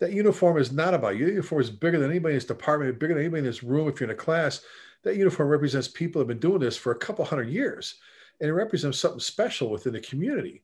[0.00, 1.26] That uniform is not about you.
[1.26, 3.88] The uniform is bigger than anybody in this department, bigger than anybody in this room.
[3.88, 4.62] If you're in a class,
[5.04, 7.96] that uniform represents people have been doing this for a couple hundred years,
[8.40, 10.62] and it represents something special within the community.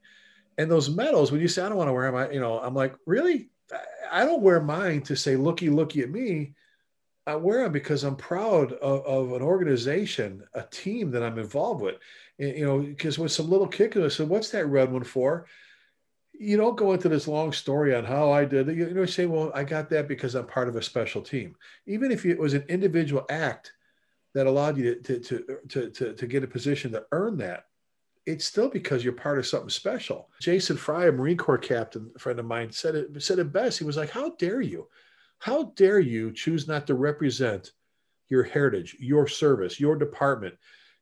[0.58, 2.58] And those medals, when you say I don't want to wear them, I, you know,
[2.58, 3.50] I'm like, really?
[4.10, 6.54] I don't wear mine to say looky looky at me.
[7.26, 11.82] I wear them because I'm proud of, of an organization, a team that I'm involved
[11.82, 11.96] with.
[12.38, 15.46] And, you know, because when some little kid said, "What's that red one for?"
[16.38, 18.76] you don't go into this long story on how I did it.
[18.76, 21.56] You know, you say, well, I got that because I'm part of a special team.
[21.86, 23.72] Even if it was an individual act
[24.34, 27.64] that allowed you to, to, to, to, to get a position to earn that,
[28.28, 30.28] it's still because you're part of something special.
[30.38, 33.78] Jason Fry, a Marine Corps captain, a friend of mine, said it, said it best.
[33.78, 34.86] He was like, how dare you?
[35.38, 37.72] How dare you choose not to represent
[38.28, 40.54] your heritage, your service, your department?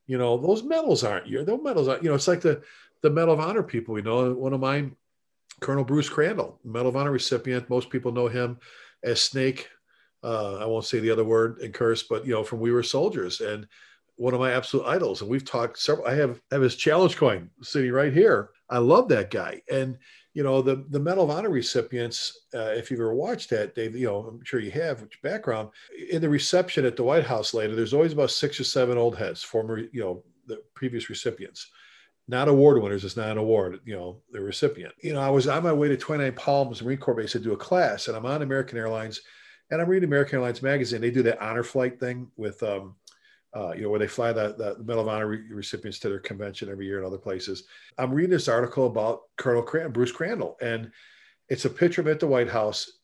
[0.06, 2.62] You know, those medals aren't your, those medals aren't, you know, it's like the,
[3.02, 4.94] the Medal of Honor people, you know, one of mine
[5.60, 7.68] Colonel Bruce Crandall, Medal of Honor recipient.
[7.68, 8.58] Most people know him
[9.02, 9.68] as Snake.
[10.22, 12.84] Uh, I won't say the other word and curse, but you know, from We Were
[12.84, 13.66] Soldiers, and
[14.16, 15.20] one of my absolute idols.
[15.20, 16.06] And we've talked several.
[16.06, 18.50] I have have his challenge coin sitting right here.
[18.68, 19.62] I love that guy.
[19.70, 19.98] And
[20.34, 22.46] you know, the the Medal of Honor recipients.
[22.54, 25.02] Uh, if you've ever watched that, Dave, you know, I'm sure you have.
[25.02, 25.70] Which background
[26.10, 29.16] in the reception at the White House later, there's always about six or seven old
[29.16, 31.70] heads, former, you know, the previous recipients
[32.28, 33.04] not award winners.
[33.04, 34.94] It's not an award, you know, the recipient.
[35.00, 37.52] You know, I was on my way to 29 Palms Marine Corps Base to do
[37.52, 39.20] a class, and I'm on American Airlines,
[39.70, 41.00] and I'm reading American Airlines magazine.
[41.00, 42.96] They do that honor flight thing with, um,
[43.56, 46.18] uh, you know, where they fly the, the Medal of Honor re- recipients to their
[46.18, 47.64] convention every year in other places.
[47.96, 50.90] I'm reading this article about Colonel Cran- Bruce Crandall, and
[51.48, 52.98] it's a picture of him at the White House.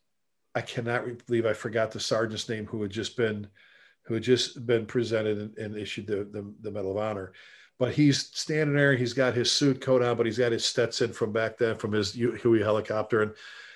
[0.55, 3.47] I cannot believe I forgot the sergeant's name who had just been,
[4.03, 7.33] who had just been presented and, and issued the, the, the Medal of Honor
[7.79, 8.95] but he's standing there.
[8.95, 11.91] He's got his suit coat on, but he's got his Stetson from back then from
[11.91, 13.33] his Huey helicopter, and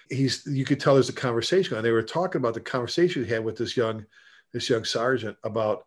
[0.09, 1.77] he's you could tell there's a conversation.
[1.77, 4.07] And they were talking about the conversation he had with this young
[4.53, 5.87] this young sergeant about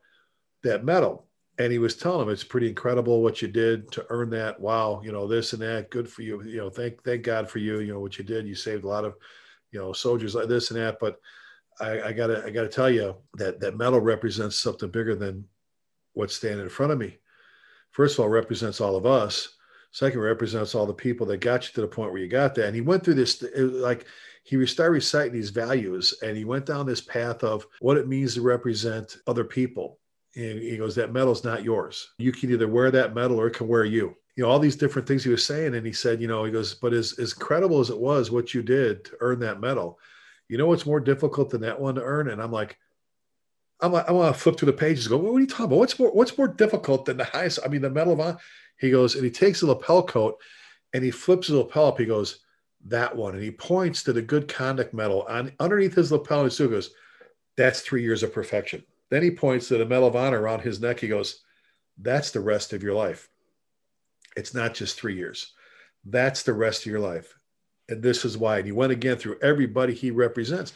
[0.63, 1.25] that medal,
[1.57, 4.59] and he was telling him it's pretty incredible what you did to earn that.
[4.59, 5.89] Wow, you know this and that.
[5.89, 6.41] Good for you.
[6.43, 7.79] You know, thank thank God for you.
[7.79, 8.47] You know what you did.
[8.47, 9.15] You saved a lot of
[9.71, 10.97] you know soldiers like this and that.
[10.99, 11.19] But
[11.79, 15.45] I, I gotta I gotta tell you that that medal represents something bigger than
[16.13, 17.17] what's standing in front of me
[17.91, 19.55] first of all represents all of us
[19.91, 22.65] second represents all the people that got you to the point where you got there
[22.65, 24.05] and he went through this like
[24.43, 28.33] he started reciting these values and he went down this path of what it means
[28.33, 29.99] to represent other people
[30.39, 33.55] and he goes that medal's not yours you can either wear that medal or it
[33.55, 36.21] can wear you you know all these different things he was saying and he said
[36.21, 39.11] you know he goes but as, as credible as it was what you did to
[39.19, 39.99] earn that medal
[40.47, 42.77] you know what's more difficult than that one to earn and i'm like
[43.81, 45.07] I'm like, I want to flip through the pages.
[45.07, 45.79] Go, what are you talking about?
[45.79, 47.59] What's more, what's more difficult than the highest?
[47.63, 48.37] I mean, the Medal of Honor.
[48.77, 50.35] He goes and he takes the lapel coat
[50.93, 51.97] and he flips the lapel up.
[51.97, 52.39] He goes,
[52.85, 56.43] that one, and he points to the Good Conduct Medal on underneath his lapel.
[56.43, 56.91] And he goes,
[57.57, 58.83] that's three years of perfection.
[59.09, 60.99] Then he points to the Medal of Honor around his neck.
[60.99, 61.41] He goes,
[61.97, 63.29] that's the rest of your life.
[64.37, 65.53] It's not just three years.
[66.05, 67.35] That's the rest of your life.
[67.89, 68.57] And this is why.
[68.57, 70.73] And he went again through everybody he represents.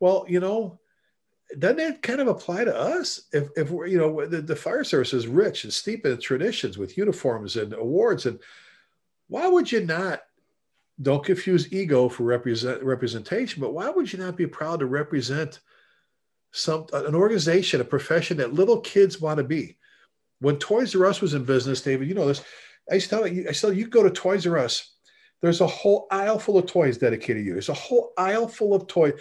[0.00, 0.80] Well, you know,
[1.58, 3.28] doesn't that kind of apply to us?
[3.32, 6.78] If, if we're, you know, the, the fire service is rich and steep in traditions
[6.78, 8.40] with uniforms and awards, and
[9.28, 10.22] why would you not?
[11.02, 15.60] Don't confuse ego for represent representation, but why would you not be proud to represent
[16.54, 19.76] some an organization, a profession that little kids want to be?
[20.40, 22.42] When Toys R Us was in business, David, you know this.
[22.90, 24.92] I used to tell you, I tell you, go to Toys R Us.
[25.42, 27.52] There's a whole aisle full of toys dedicated to you.
[27.52, 29.14] There's a whole aisle full of toys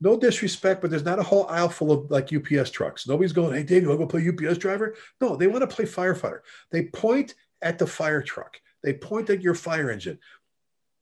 [0.00, 3.06] no disrespect, but there's not a whole aisle full of like UPS trucks.
[3.06, 4.96] Nobody's going, hey, Dave, you want to go play UPS driver?
[5.20, 6.40] No, they want to play firefighter.
[6.70, 10.18] They point at the fire truck, they point at your fire engine.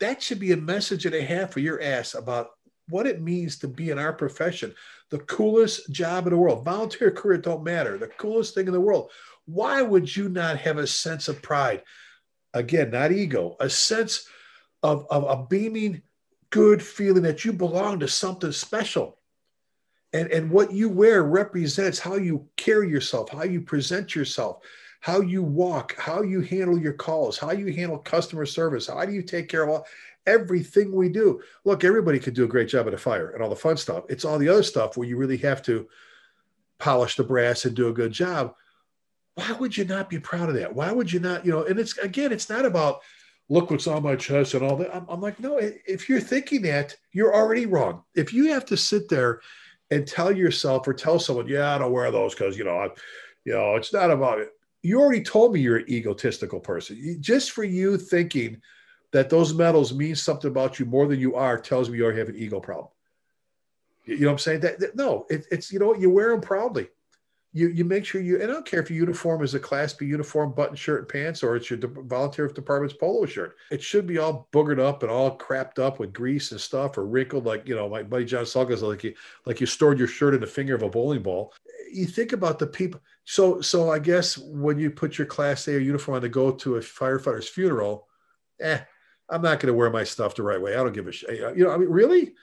[0.01, 2.51] That should be a message that they have for your ass about
[2.89, 4.74] what it means to be in our profession.
[5.11, 6.64] The coolest job in the world.
[6.64, 7.96] Volunteer career don't matter.
[7.96, 9.11] The coolest thing in the world.
[9.46, 11.82] Why would you not have a sense of pride?
[12.52, 14.28] Again, not ego, a sense
[14.82, 16.02] of, of a beaming
[16.50, 19.18] good feeling that you belong to something special.
[20.12, 24.62] And, and what you wear represents how you carry yourself, how you present yourself,
[25.00, 29.12] how you walk, how you handle your calls, how you handle customer service, how do
[29.12, 29.86] you take care of all
[30.29, 31.41] everything we do.
[31.64, 34.05] Look, everybody could do a great job at a fire and all the fun stuff.
[34.09, 35.89] It's all the other stuff where you really have to
[36.79, 38.55] polish the brass and do a good job.
[39.35, 40.74] Why would you not be proud of that?
[40.74, 43.01] Why would you not, you know, and it's again, it's not about
[43.49, 44.95] look what's on my chest and all that.
[44.95, 48.03] I'm, I'm like, no, if you're thinking that, you're already wrong.
[48.14, 49.41] If you have to sit there
[49.91, 52.89] and tell yourself or tell someone, yeah, I don't wear those because, you know, I,
[53.45, 54.51] you know, it's not about it.
[54.83, 57.16] You already told me you're an egotistical person.
[57.20, 58.61] Just for you thinking
[59.12, 62.18] that those medals mean something about you more than you are tells me you already
[62.18, 62.88] have an ego problem.
[64.04, 64.61] You know what I'm saying?
[64.61, 66.88] That, that no, it, it's you know you wear them proudly.
[67.52, 68.40] You you make sure you.
[68.40, 71.09] And I don't care if your uniform is a Class B uniform, button shirt and
[71.09, 73.56] pants, or it's your de- volunteer department's polo shirt.
[73.70, 77.06] It should be all boogered up and all crapped up with grease and stuff, or
[77.06, 80.34] wrinkled like you know my buddy John Sulgas like you like you stored your shirt
[80.34, 81.52] in the finger of a bowling ball.
[81.92, 83.00] You think about the people.
[83.24, 86.76] So so I guess when you put your Class A uniform on to go to
[86.76, 88.09] a firefighter's funeral,
[88.61, 88.80] eh,
[89.31, 90.74] I'm not going to wear my stuff the right way.
[90.74, 91.57] I don't give a shit.
[91.57, 92.35] You know, I mean, really,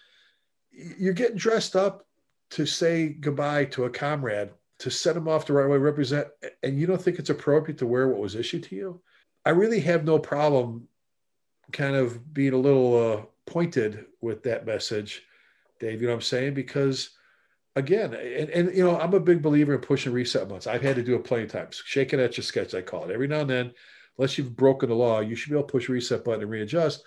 [0.71, 2.05] you're getting dressed up
[2.51, 6.27] to say goodbye to a comrade, to set him off the right way, represent,
[6.63, 9.01] and you don't think it's appropriate to wear what was issued to you.
[9.45, 10.87] I really have no problem
[11.71, 15.23] kind of being a little uh, pointed with that message,
[15.79, 16.01] Dave.
[16.01, 16.53] You know what I'm saying?
[16.53, 17.11] Because
[17.75, 20.67] again, and, and you know, I'm a big believer in pushing reset months.
[20.67, 21.81] I've had to do it plenty of times.
[21.85, 23.11] Shaking at your sketch, I call it.
[23.11, 23.71] Every now and then,
[24.17, 27.03] unless you've broken the law, you should be able to push reset button and readjust.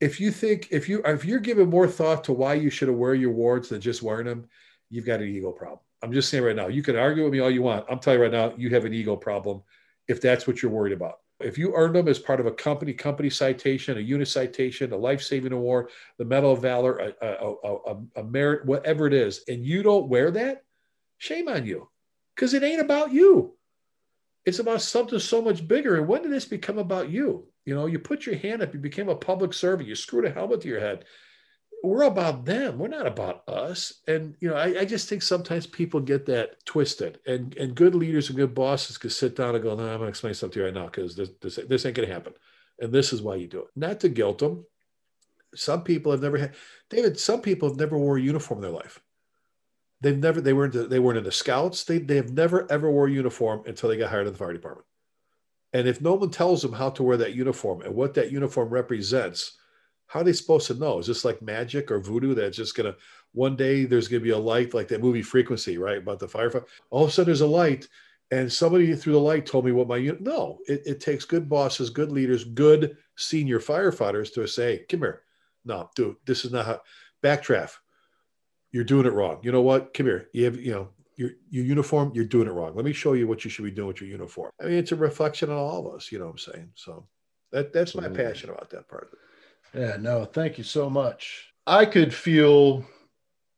[0.00, 3.14] If you think if you if you're giving more thought to why you should wear
[3.14, 4.48] your wards than just wearing them,
[4.90, 5.80] you've got an ego problem.
[6.02, 6.66] I'm just saying right now.
[6.66, 7.86] You can argue with me all you want.
[7.88, 9.62] I'm telling you right now, you have an ego problem
[10.08, 11.20] if that's what you're worried about.
[11.38, 14.96] If you earned them as part of a company company citation, a unit citation, a
[14.96, 19.42] life saving award, the Medal of Valor, a, a, a, a merit, whatever it is,
[19.48, 20.64] and you don't wear that,
[21.18, 21.88] shame on you,
[22.34, 23.54] because it ain't about you
[24.44, 25.96] it's about something so much bigger.
[25.96, 27.46] And when did this become about you?
[27.64, 30.30] You know, you put your hand up, you became a public servant, you screwed a
[30.30, 31.04] helmet to your head.
[31.84, 32.78] We're about them.
[32.78, 34.02] We're not about us.
[34.06, 37.18] And you know, I, I just think sometimes people get that twisted.
[37.26, 40.02] And and good leaders and good bosses can sit down and go, "No, I'm going
[40.02, 42.34] to explain something to you right now because this, this this ain't going to happen."
[42.78, 43.68] And this is why you do it.
[43.74, 44.64] Not to guilt them.
[45.56, 46.54] Some people have never had,
[46.88, 47.18] David.
[47.18, 49.00] Some people have never wore a uniform in their life.
[50.02, 51.84] They've never they weren't they weren't in the scouts.
[51.84, 54.52] They they have never ever wore a uniform until they got hired in the fire
[54.52, 54.86] department.
[55.72, 58.68] And if no one tells them how to wear that uniform and what that uniform
[58.68, 59.56] represents,
[60.08, 60.98] how are they supposed to know?
[60.98, 62.96] Is this like magic or voodoo that's just gonna
[63.32, 65.98] one day there's gonna be a light like that movie Frequency, right?
[65.98, 66.64] About the firefighter.
[66.90, 67.86] All of a sudden there's a light,
[68.32, 70.20] and somebody through the light told me what my unit.
[70.20, 75.22] No, it, it takes good bosses, good leaders, good senior firefighters to say, "Come here,
[75.64, 76.80] no, dude, this is not how."
[77.22, 77.76] Backdraft
[78.72, 79.38] you're doing it wrong.
[79.42, 79.94] You know what?
[79.94, 80.28] Come here.
[80.32, 82.74] You have, you know, your your uniform, you're doing it wrong.
[82.74, 84.50] Let me show you what you should be doing with your uniform.
[84.60, 86.70] I mean, it's a reflection on all of us, you know what I'm saying?
[86.74, 87.06] So
[87.52, 89.10] that that's my passion about that part.
[89.74, 91.52] Yeah, no, thank you so much.
[91.66, 92.84] I could feel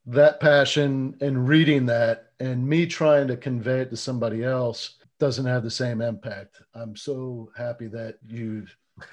[0.06, 5.46] that passion in reading that and me trying to convey it to somebody else doesn't
[5.46, 6.60] have the same impact.
[6.74, 8.66] I'm so happy that you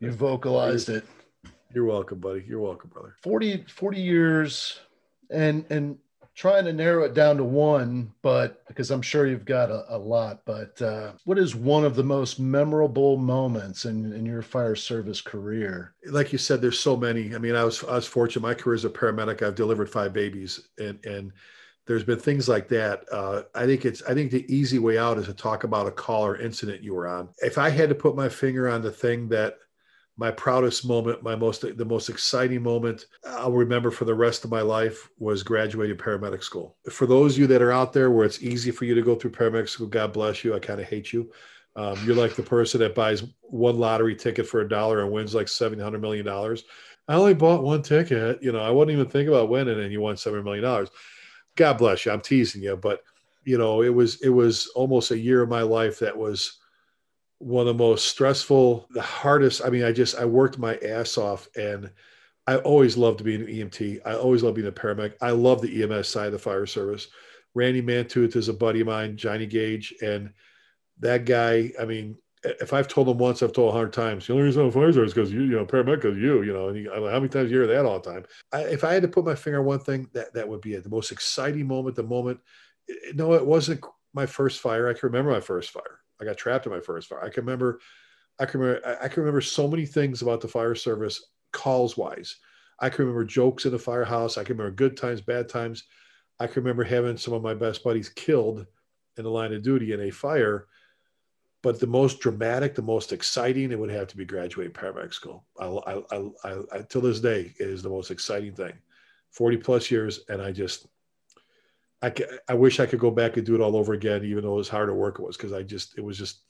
[0.00, 1.04] you vocalized it.
[1.74, 2.44] You're welcome, buddy.
[2.46, 3.16] You're welcome, brother.
[3.22, 4.80] 40 40 years
[5.30, 5.98] and and
[6.34, 9.98] trying to narrow it down to one, but because I'm sure you've got a, a
[9.98, 14.74] lot, but uh, what is one of the most memorable moments in, in your fire
[14.74, 15.94] service career?
[16.06, 17.34] Like you said, there's so many.
[17.34, 18.42] I mean, I was I was fortunate.
[18.42, 21.32] My career as a paramedic, I've delivered five babies, and and
[21.86, 23.04] there's been things like that.
[23.12, 25.90] Uh, I think it's I think the easy way out is to talk about a
[25.90, 27.28] call or incident you were on.
[27.38, 29.56] If I had to put my finger on the thing that
[30.20, 34.50] my proudest moment, my most the most exciting moment I'll remember for the rest of
[34.50, 36.76] my life was graduating paramedic school.
[36.90, 39.14] For those of you that are out there where it's easy for you to go
[39.14, 40.54] through paramedic school, God bless you.
[40.54, 41.32] I kind of hate you.
[41.74, 45.34] Um, you're like the person that buys one lottery ticket for a dollar and wins
[45.34, 46.64] like seven hundred million dollars.
[47.08, 48.42] I only bought one ticket.
[48.42, 50.90] You know, I wouldn't even think about winning, and you won seven million dollars.
[51.56, 52.12] God bless you.
[52.12, 53.00] I'm teasing you, but
[53.44, 56.59] you know, it was it was almost a year of my life that was
[57.40, 59.62] one of the most stressful, the hardest.
[59.64, 61.90] I mean, I just I worked my ass off, and
[62.46, 64.00] I always loved to be an EMT.
[64.04, 65.14] I always loved being a paramedic.
[65.22, 67.08] I love the EMS side of the fire service.
[67.54, 70.32] Randy Mantooth is a buddy of mine, Johnny Gage, and
[71.00, 71.72] that guy.
[71.80, 74.26] I mean, if I've told him once, I've told a hundred times.
[74.26, 76.52] The only reason I'm a fire service because you, you know, paramedic is you, you
[76.52, 76.68] know.
[76.68, 78.26] And he, how many times you hear that all the time?
[78.52, 80.74] I, if I had to put my finger on one thing, that that would be
[80.74, 80.84] it.
[80.84, 82.40] The most exciting moment, the moment.
[83.14, 83.82] No, it wasn't
[84.12, 84.88] my first fire.
[84.88, 86.00] I can remember my first fire.
[86.20, 87.22] I got trapped in my first fire.
[87.22, 87.80] I can remember,
[88.38, 92.36] I can remember, I can remember so many things about the fire service calls wise.
[92.78, 94.38] I can remember jokes in the firehouse.
[94.38, 95.84] I can remember good times, bad times.
[96.38, 98.66] I can remember having some of my best buddies killed
[99.16, 100.66] in the line of duty in a fire.
[101.62, 105.44] But the most dramatic, the most exciting, it would have to be graduating paramedic school.
[105.58, 106.02] I, I,
[106.44, 108.72] I, I, till this day, it is the most exciting thing.
[109.32, 110.86] 40 plus years, and I just,
[112.02, 112.12] I,
[112.48, 114.68] I wish I could go back and do it all over again, even though as
[114.68, 116.40] hard a work it was, because I just, it was just,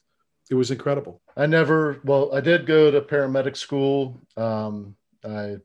[0.51, 1.20] it was incredible.
[1.36, 4.20] I never, well, I did go to paramedic school.
[4.36, 5.57] Um, I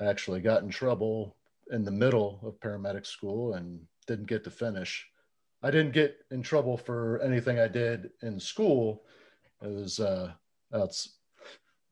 [0.00, 1.36] actually got in trouble
[1.70, 5.06] in the middle of paramedic school and didn't get to finish.
[5.62, 9.04] I didn't get in trouble for anything I did in school.
[9.62, 10.32] It was uh,
[10.70, 11.16] that's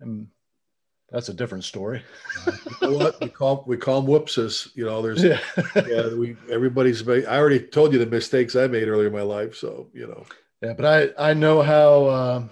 [0.02, 0.28] um,
[1.11, 2.02] that's a different story.
[2.46, 2.52] you
[2.82, 4.70] know what we call we call them whoopses.
[4.74, 5.40] You know, there's yeah,
[5.86, 7.26] yeah we everybody's made.
[7.26, 10.24] I already told you the mistakes I made earlier in my life, so you know.
[10.62, 10.84] Yeah, but
[11.18, 12.04] I I know how.
[12.07, 12.48] Uh,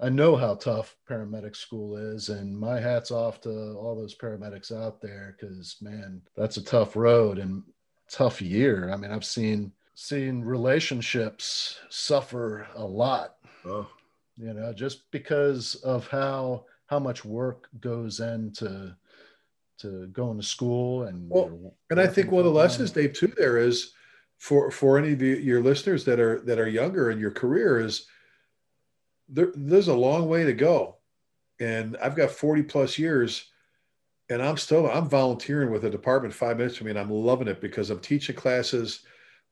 [0.00, 4.72] I know how tough paramedic school is, and my hat's off to all those paramedics
[4.72, 7.62] out there because man, that's a tough road and
[8.10, 8.90] tough year.
[8.92, 13.36] I mean, I've seen seen relationships suffer a lot.
[13.64, 13.86] Oh.
[14.36, 18.94] You know, just because of how how much work goes into
[19.78, 23.32] to going to school and well, and I think one of the lessons, Dave, too,
[23.34, 23.94] there is
[24.36, 27.80] for for any of you, your listeners that are that are younger in your career
[27.80, 28.06] is
[29.26, 30.98] there, there's a long way to go.
[31.58, 33.46] And I've got 40 plus years
[34.28, 37.48] and I'm still, I'm volunteering with a department five minutes from me and I'm loving
[37.48, 39.00] it because I'm teaching classes.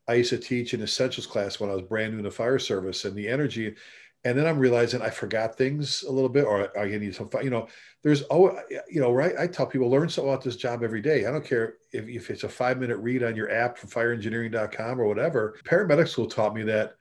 [0.09, 2.59] I used to teach an essentials class when I was brand new in the fire
[2.59, 3.77] service and the energy.
[4.25, 7.49] And then I'm realizing I forgot things a little bit, or I need some, you
[7.49, 7.69] know,
[8.03, 8.59] there's, oh,
[8.89, 9.35] you know, right.
[9.39, 11.25] I tell people learn something about this job every day.
[11.25, 15.01] I don't care if, if it's a five minute read on your app from fireengineering.com
[15.01, 15.59] or whatever.
[15.65, 16.97] Paramedic school taught me that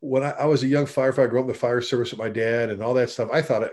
[0.00, 2.30] when I, I, was a young firefighter, grew up in the fire service with my
[2.30, 3.68] dad and all that stuff, I thought I,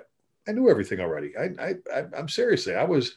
[0.47, 1.36] I knew everything already.
[1.38, 3.15] I, I, I, am seriously, I was,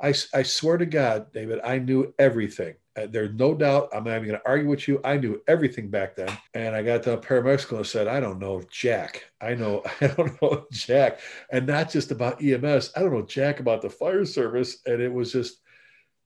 [0.00, 2.74] I, I swear to God, David, I knew everything.
[2.96, 3.88] Uh, there's no doubt.
[3.92, 5.00] I'm not even going to argue with you.
[5.04, 6.36] I knew everything back then.
[6.54, 9.24] And I got to paramedic and said, I don't know Jack.
[9.40, 11.20] I know, I don't know Jack.
[11.50, 12.92] And not just about EMS.
[12.96, 14.78] I don't know Jack about the fire service.
[14.86, 15.60] And it was just,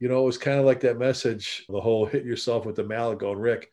[0.00, 2.84] you know, it was kind of like that message, the whole hit yourself with the
[2.84, 3.70] mallet going, Rick,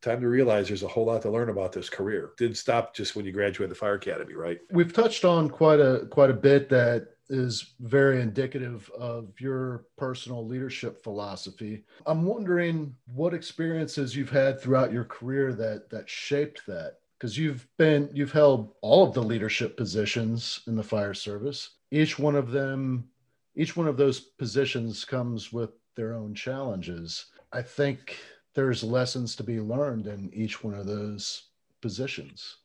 [0.00, 2.30] time to realize there's a whole lot to learn about this career.
[2.38, 4.58] Didn't stop just when you graduated the fire academy, right?
[4.70, 10.46] We've touched on quite a quite a bit that is very indicative of your personal
[10.46, 11.84] leadership philosophy.
[12.06, 17.66] I'm wondering what experiences you've had throughout your career that that shaped that because you've
[17.76, 21.70] been you've held all of the leadership positions in the fire service.
[21.90, 23.08] Each one of them
[23.56, 27.26] each one of those positions comes with their own challenges.
[27.52, 28.16] I think
[28.54, 31.48] there's lessons to be learned in each one of those
[31.82, 32.58] positions.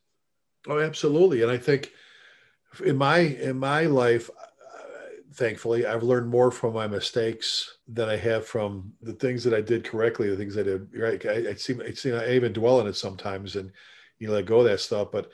[0.68, 1.42] Oh, absolutely.
[1.42, 1.90] And I think
[2.84, 4.30] in my in my life,
[5.34, 9.60] thankfully, I've learned more from my mistakes than I have from the things that I
[9.60, 11.24] did correctly, the things I did right.
[11.26, 13.70] I, I seem, I see, I even dwell on it sometimes, and
[14.18, 15.08] you let go of that stuff.
[15.12, 15.30] But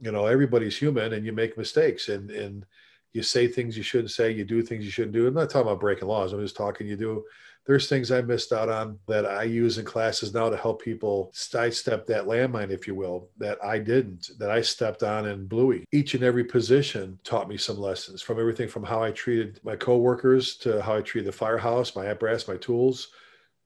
[0.00, 2.64] you know, everybody's human, and you make mistakes, and and
[3.12, 5.26] you say things you shouldn't say, you do things you shouldn't do.
[5.26, 6.32] I'm not talking about breaking laws.
[6.32, 7.24] I'm just talking you do
[7.68, 11.30] there's things I missed out on that I use in classes now to help people
[11.34, 15.84] sidestep that landmine, if you will, that I didn't, that I stepped on in Bluey.
[15.92, 19.76] Each and every position taught me some lessons from everything from how I treated my
[19.76, 23.08] coworkers to how I treated the firehouse, my apparatus, my tools,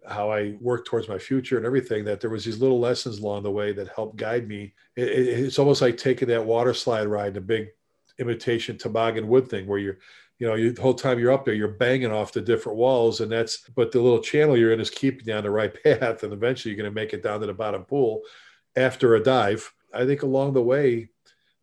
[0.04, 3.44] how I worked towards my future and everything, that there was these little lessons along
[3.44, 4.74] the way that helped guide me.
[4.96, 7.68] It, it, it's almost like taking that water slide ride, the big
[8.18, 9.98] imitation toboggan wood thing where you're
[10.42, 13.20] you know, you, the whole time you're up there, you're banging off the different walls,
[13.20, 13.58] and that's.
[13.76, 16.74] But the little channel you're in is keeping you on the right path, and eventually
[16.74, 18.22] you're going to make it down to the bottom pool
[18.74, 19.72] after a dive.
[19.94, 21.10] I think along the way,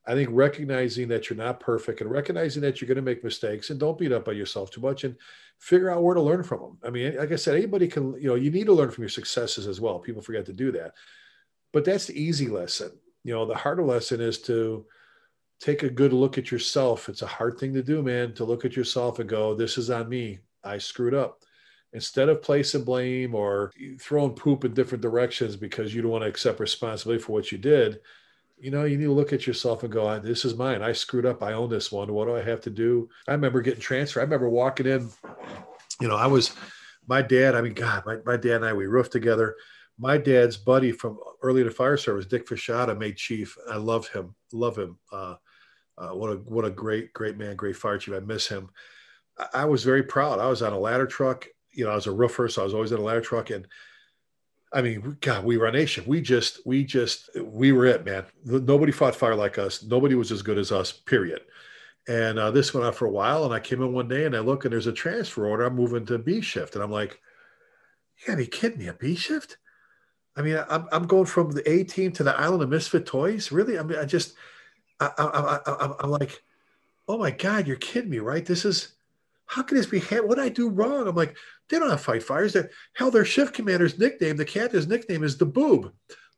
[0.07, 3.69] I think recognizing that you're not perfect and recognizing that you're going to make mistakes,
[3.69, 5.17] and don't beat up on yourself too much, and
[5.57, 6.77] figure out where to learn from them.
[6.82, 8.13] I mean, like I said, anybody can.
[8.13, 9.99] You know, you need to learn from your successes as well.
[9.99, 10.93] People forget to do that,
[11.73, 12.93] but that's the easy lesson.
[13.25, 14.86] You know, the harder lesson is to
[15.60, 17.10] take a good look at yourself.
[17.10, 19.89] It's a hard thing to do, man, to look at yourself and go, this is
[19.89, 20.39] on me.
[20.64, 21.43] I screwed up.
[21.93, 26.30] Instead of placing blame or throwing poop in different directions because you don't want to
[26.30, 27.99] accept responsibility for what you did,
[28.60, 30.82] you know, you need to look at yourself and go, this is mine.
[30.82, 31.41] I screwed up.
[31.41, 32.14] I own this one.
[32.14, 33.10] What do I have to do?
[33.28, 34.20] I remember getting transferred.
[34.20, 35.10] I remember walking in,
[35.99, 36.53] you know, I was,
[37.07, 39.55] my dad, I mean, God, my, my dad and I, we roofed together.
[39.97, 43.57] My dad's buddy from early in the fire service, Dick Fashada, made chief.
[43.70, 44.97] I love him, love him.
[45.12, 45.36] Uh,
[46.00, 48.14] uh, what a what a great great man, great fire chief.
[48.14, 48.70] I miss him.
[49.38, 50.39] I, I, was very proud.
[50.39, 51.47] I was on a ladder truck.
[51.72, 53.50] You know, I was a roofer, so I was always in a ladder truck.
[53.50, 53.68] And
[54.72, 56.06] I mean, God, we were a nation.
[56.08, 58.26] We just we just we were it, man.
[58.45, 59.84] Nobody fought fire like us.
[59.84, 60.91] Nobody was as good as us.
[60.91, 61.41] Period.
[62.08, 63.45] And uh, this went on for a while.
[63.45, 65.66] And I came in one day and I look and there's a transfer order.
[65.66, 66.76] I'm moving to B shift.
[66.76, 67.20] And I'm like,
[68.18, 69.58] you gotta be kidding me, a B shift?
[70.36, 73.52] I mean, I'm, I'm going from the A team to the Island of Misfit Toys.
[73.52, 73.78] Really?
[73.78, 74.36] I mean, I just,
[75.00, 76.41] I, I, I'm like,
[77.08, 78.45] oh my God, you're kidding me, right?
[78.45, 78.93] This is,
[79.45, 80.00] how can this be?
[80.00, 81.08] What did I do wrong?
[81.08, 81.36] I'm like,
[81.70, 82.54] they don't have fight fires.
[82.54, 85.91] They're, hell, their shift commander's nickname, the captain's nickname is the boob,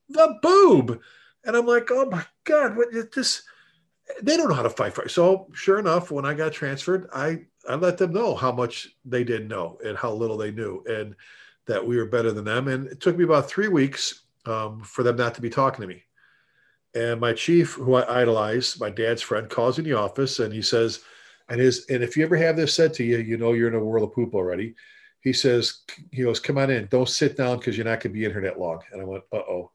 [0.09, 1.01] the boob.
[1.43, 3.43] And I'm like, oh my God, what is this?
[4.21, 5.07] They don't know how to fight fire.
[5.07, 9.23] So sure enough, when I got transferred, I, I let them know how much they
[9.23, 11.15] didn't know and how little they knew and
[11.67, 12.67] that we were better than them.
[12.67, 15.87] And it took me about three weeks um, for them not to be talking to
[15.87, 16.03] me.
[16.93, 20.61] And my chief, who I idolize, my dad's friend, calls in the office and he
[20.61, 21.01] says,
[21.49, 23.75] and his and if you ever have this said to you, you know you're in
[23.75, 24.75] a world of poop already.
[25.21, 25.81] He says,
[26.11, 28.41] he goes, come on in, don't sit down because you're not gonna be in here
[28.41, 28.81] that long.
[28.91, 29.71] And I went, uh-oh.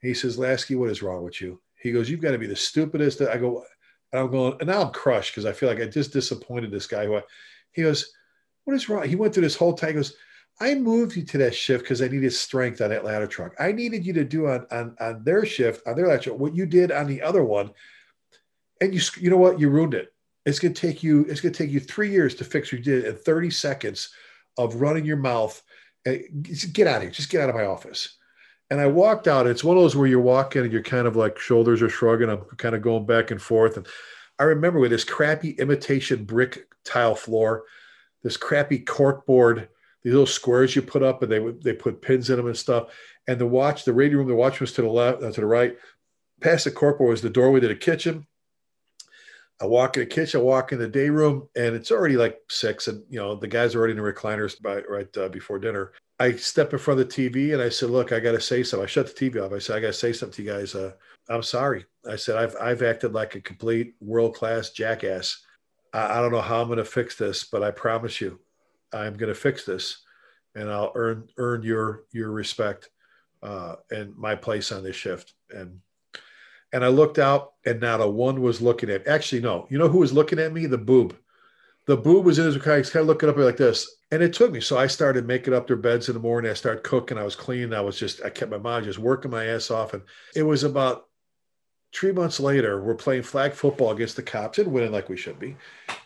[0.00, 1.60] He says, Lasky, what is wrong with you?
[1.76, 3.20] He goes, You've got to be the stupidest.
[3.20, 3.64] I go,
[4.12, 6.86] and I'm going, and now I'm crushed because I feel like I just disappointed this
[6.86, 7.06] guy.
[7.06, 7.22] Who I,
[7.72, 8.12] he goes,
[8.64, 9.08] What is wrong?
[9.08, 9.90] He went through this whole time.
[9.90, 10.14] He goes,
[10.60, 13.54] I moved you to that shift because I needed strength on that ladder truck.
[13.60, 16.54] I needed you to do on, on, on their shift, on their ladder truck, what
[16.54, 17.70] you did on the other one.
[18.80, 19.60] And you, you know what?
[19.60, 20.12] You ruined it.
[20.44, 22.78] It's going to take you, it's going to take you three years to fix what
[22.78, 24.10] you did in 30 seconds
[24.56, 25.62] of running your mouth.
[26.06, 26.22] Eh,
[26.72, 27.10] get out of here.
[27.10, 28.16] Just get out of my office.
[28.70, 29.46] And I walked out.
[29.46, 32.28] It's one of those where you're walking and you're kind of like shoulders are shrugging.
[32.28, 33.76] I'm kind of going back and forth.
[33.76, 33.86] And
[34.38, 37.64] I remember with this crappy imitation brick tile floor,
[38.22, 39.68] this crappy cork board
[40.08, 42.88] these little squares you put up, and they they put pins in them and stuff.
[43.26, 45.46] And the watch, the radio room, the watch was to the left, uh, to the
[45.46, 45.76] right.
[46.40, 48.26] Past the corporal was the doorway to the kitchen.
[49.60, 52.38] I walk in the kitchen, I walk in the day room, and it's already like
[52.48, 55.58] six, and you know the guys are already in the recliners by right uh, before
[55.58, 55.92] dinner.
[56.18, 58.62] I step in front of the TV and I said, "Look, I got to say
[58.62, 59.52] something." I shut the TV off.
[59.52, 60.74] I said, "I got to say something to you guys.
[60.74, 60.92] Uh,
[61.28, 65.44] I'm sorry." I said, "I've I've acted like a complete world class jackass.
[65.92, 68.40] I, I don't know how I'm going to fix this, but I promise you,
[68.92, 70.02] I'm going to fix this,
[70.54, 72.90] and I'll earn earn your your respect
[73.42, 75.34] uh, and my place on this shift.
[75.50, 75.80] And
[76.72, 79.06] and I looked out, and not a one was looking at.
[79.06, 79.66] Actually, no.
[79.70, 80.66] You know who was looking at me?
[80.66, 81.16] The boob.
[81.86, 84.60] The boob was in his kind of looking up like this, and it took me.
[84.60, 86.50] So I started making up their beds in the morning.
[86.50, 87.16] I started cooking.
[87.16, 87.72] I was cleaning.
[87.72, 88.22] I was just.
[88.22, 90.02] I kept my mind just working my ass off, and
[90.36, 91.07] it was about
[91.94, 95.38] three months later, we're playing flag football against the cops and winning like we should
[95.38, 95.56] be.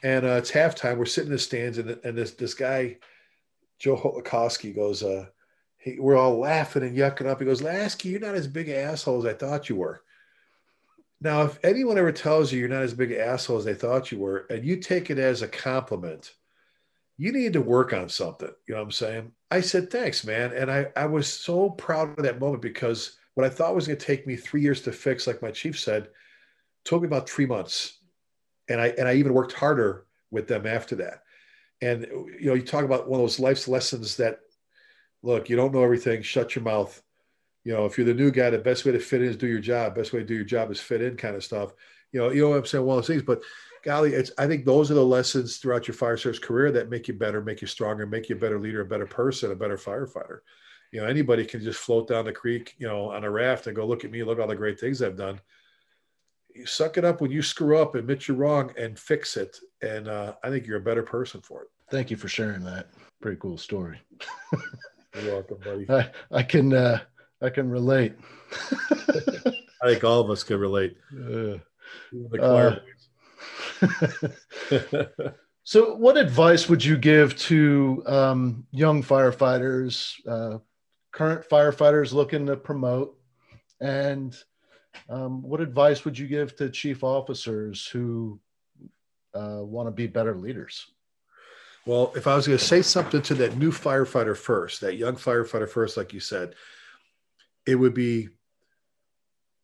[0.03, 0.97] And uh, it's halftime.
[0.97, 2.99] We're sitting in the stands, and, and this this guy,
[3.79, 5.27] Joe Holokowski, goes, uh,
[5.79, 7.41] he, we're all laughing and yucking up.
[7.41, 10.03] He goes, Lasky, you're not as big an asshole as I thought you were.
[11.21, 14.11] Now, if anyone ever tells you you're not as big an asshole as they thought
[14.11, 16.35] you were, and you take it as a compliment,
[17.17, 18.51] you need to work on something.
[18.67, 19.33] You know what I'm saying?
[19.51, 20.53] I said, thanks, man.
[20.53, 23.99] And I, I was so proud of that moment because– what I thought was going
[23.99, 26.09] to take me three years to fix, like my chief said,
[26.85, 27.99] took me about three months.
[28.69, 31.23] And I and I even worked harder with them after that.
[31.81, 32.07] And
[32.39, 34.41] you know, you talk about one of those life's lessons that
[35.23, 37.01] look, you don't know everything, shut your mouth.
[37.65, 39.47] You know, if you're the new guy, the best way to fit in is do
[39.47, 39.95] your job.
[39.95, 41.73] Best way to do your job is fit in kind of stuff.
[42.13, 42.85] You know, you know what I'm saying?
[42.85, 43.43] One of those things, but
[43.85, 47.09] golly, it's I think those are the lessons throughout your fire service career that make
[47.09, 49.77] you better, make you stronger, make you a better leader, a better person, a better
[49.77, 50.41] firefighter
[50.93, 53.75] you know anybody can just float down the creek you know on a raft and
[53.75, 55.41] go look at me look at all the great things i've done.
[56.55, 60.07] You suck it up when you screw up admit you're wrong and fix it and
[60.07, 61.69] uh, i think you're a better person for it.
[61.91, 62.89] Thank you for sharing that.
[63.21, 64.01] Pretty cool story.
[65.23, 65.87] You're welcome buddy.
[65.91, 67.01] I, I can uh,
[67.43, 68.15] i can relate.
[69.83, 70.97] I think all of us can relate.
[71.13, 71.59] Uh,
[72.41, 72.77] uh
[75.65, 80.59] so what advice would you give to um, young firefighters uh,
[81.13, 83.17] current firefighters looking to promote?
[83.81, 84.37] And
[85.09, 88.41] um, what advice would you give to chief officers who
[89.35, 90.87] uh, want to be better leaders?
[91.85, 95.17] Well, if I was going to say something to that new firefighter first, that young
[95.17, 96.55] firefighter first, like you said,
[97.67, 98.29] it would be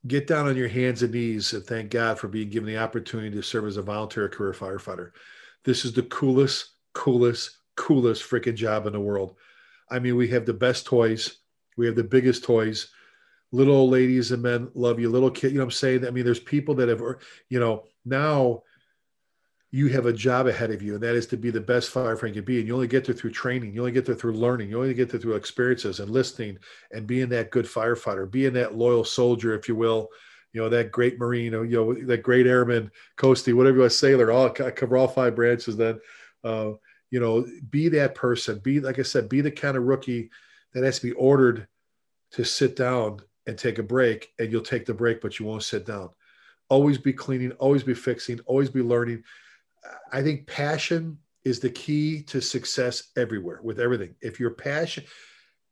[0.06, 3.30] get down on your hands and knees and thank God for being given the opportunity
[3.30, 5.10] to serve as a volunteer career firefighter.
[5.64, 9.36] This is the coolest, coolest, coolest freaking job in the world.
[9.90, 11.38] I mean, we have the best toys.
[11.76, 12.88] We have the biggest toys.
[13.52, 15.08] Little old ladies and men love you.
[15.08, 16.06] Little kid, you know what I'm saying?
[16.06, 17.00] I mean, there's people that have,
[17.48, 18.62] you know, now
[19.70, 22.28] you have a job ahead of you, and that is to be the best firefighter
[22.28, 22.58] you can be.
[22.58, 23.74] And you only get there through training.
[23.74, 24.70] You only get there through learning.
[24.70, 26.58] You only get there through experiences and listening
[26.90, 30.08] and being that good firefighter, being that loyal soldier, if you will.
[30.54, 33.92] You know, that great Marine, or you know, that great airman, Coastie, whatever you want,
[33.92, 36.00] sailor, all cover all five branches then.
[36.42, 36.72] Uh,
[37.10, 38.58] you know, be that person.
[38.58, 40.30] Be like I said, be the kind of rookie
[40.74, 41.66] that has to be ordered
[42.32, 45.62] to sit down and take a break, and you'll take the break, but you won't
[45.62, 46.10] sit down.
[46.68, 49.24] Always be cleaning, always be fixing, always be learning.
[50.12, 54.14] I think passion is the key to success everywhere with everything.
[54.20, 55.04] If your passion,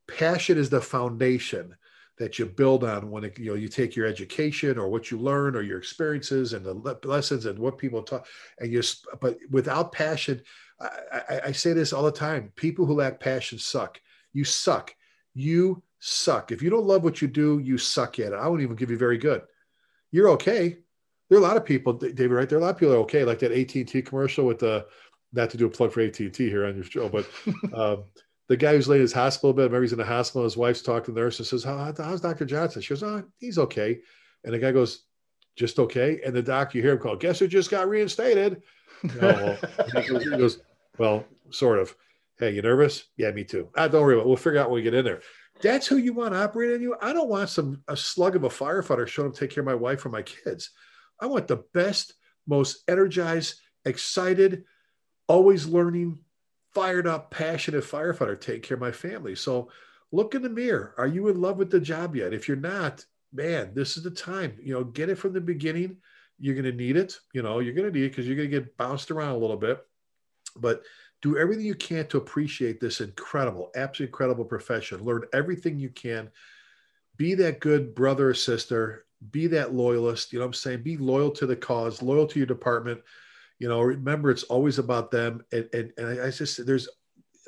[0.09, 1.77] passion is the foundation
[2.19, 5.19] that you build on when it, you know you take your education or what you
[5.19, 8.27] learn or your experiences and the lessons and what people talk
[8.59, 8.83] and you
[9.21, 10.41] but without passion
[10.81, 14.01] I, I, I say this all the time people who lack passion suck
[14.33, 14.95] you suck
[15.35, 18.63] you suck if you don't love what you do you suck at it i won't
[18.63, 19.43] even give you very good
[20.13, 20.77] you're okay
[21.29, 22.49] there are a lot of people, David, right?
[22.49, 24.87] There are a lot of people are okay, like that AT&T commercial with the,
[25.33, 27.29] not to do a plug for AT&T here on your show, but
[27.75, 28.05] um,
[28.49, 30.83] the guy who's laying in his hospital bed, maybe he's in the hospital, his wife's
[30.83, 32.45] talking to the nurse and says, How, how's Dr.
[32.45, 32.81] Johnson?
[32.81, 33.99] She goes, oh, he's okay.
[34.45, 35.03] And the guy goes,
[35.57, 36.21] just okay.
[36.25, 38.63] And the doc, you hear him call, guess who just got reinstated?
[39.21, 39.57] well,
[39.93, 40.61] he, goes,
[40.99, 41.95] well, sort of.
[42.39, 43.05] Hey, you nervous?
[43.17, 43.69] Yeah, me too.
[43.77, 44.29] Ah, don't worry about it.
[44.29, 45.21] We'll figure out when we get in there.
[45.63, 46.97] That's who you want operate on you.
[47.01, 49.67] I don't want some a slug of a firefighter showing up to take care of
[49.67, 50.71] my wife or my kids.
[51.19, 52.15] I want the best,
[52.47, 54.65] most energized, excited,
[55.29, 56.19] always learning,
[56.75, 59.35] fired up, passionate firefighter take care of my family.
[59.35, 59.71] So
[60.13, 60.95] look in the mirror.
[60.99, 62.35] Are you in love with the job yet?
[62.35, 64.59] If you're not, man, this is the time.
[64.63, 65.97] You know, get it from the beginning.
[66.39, 67.19] You're going to need it.
[67.33, 69.39] You know, you're going to need it because you're going to get bounced around a
[69.39, 69.85] little bit.
[70.57, 70.83] But
[71.23, 75.05] do everything you can to appreciate this incredible, absolutely incredible profession.
[75.05, 76.31] Learn everything you can.
[77.17, 80.33] Be that good brother or sister be that loyalist.
[80.33, 80.83] You know what I'm saying?
[80.83, 83.01] Be loyal to the cause, loyal to your department.
[83.59, 85.45] You know, remember it's always about them.
[85.53, 86.89] And, and, and I just, there's,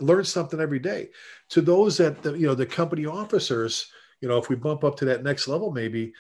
[0.01, 1.11] learn something every day.
[1.51, 4.97] To those that, the, you know, the company officers, you know, if we bump up
[4.97, 6.13] to that next level, maybe,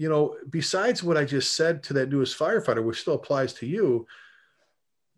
[0.00, 3.66] you know, besides what I just said to that newest firefighter, which still applies to
[3.66, 4.06] you,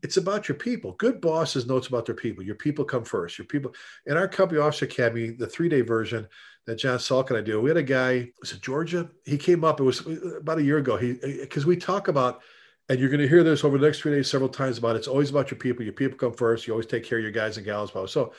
[0.02, 0.94] it's about your people.
[0.94, 2.42] Good bosses know it's about their people.
[2.42, 3.38] Your people come first.
[3.38, 3.76] Your people
[4.06, 6.26] in our company officer academy, the three day version,
[6.66, 7.60] that John Salka and I do.
[7.60, 9.08] We had a guy, was it Georgia?
[9.24, 10.04] He came up, it was
[10.36, 10.96] about a year ago.
[10.96, 12.40] He because we talk about,
[12.88, 15.06] and you're going to hear this over the next three days several times about it's
[15.06, 15.84] always about your people.
[15.84, 16.66] Your people come first.
[16.66, 17.92] You always take care of your guys and gals.
[18.10, 18.32] So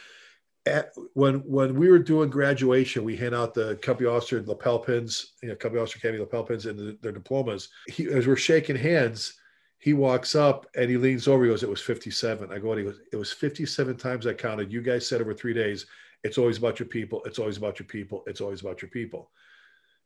[0.65, 5.33] at, when when we were doing graduation, we hand out the company officer lapel pins,
[5.41, 7.69] you know, company officer academy lapel pins and the, their diplomas.
[7.87, 9.33] He, as we're shaking hands,
[9.79, 11.43] he walks up and he leans over.
[11.43, 12.75] He goes, "It was 57." I go?
[12.75, 14.71] He goes, "It was 57 times I counted.
[14.71, 15.85] You guys said over three days."
[16.23, 17.21] It's always about your people.
[17.25, 18.23] It's always about your people.
[18.27, 19.29] It's always about your people.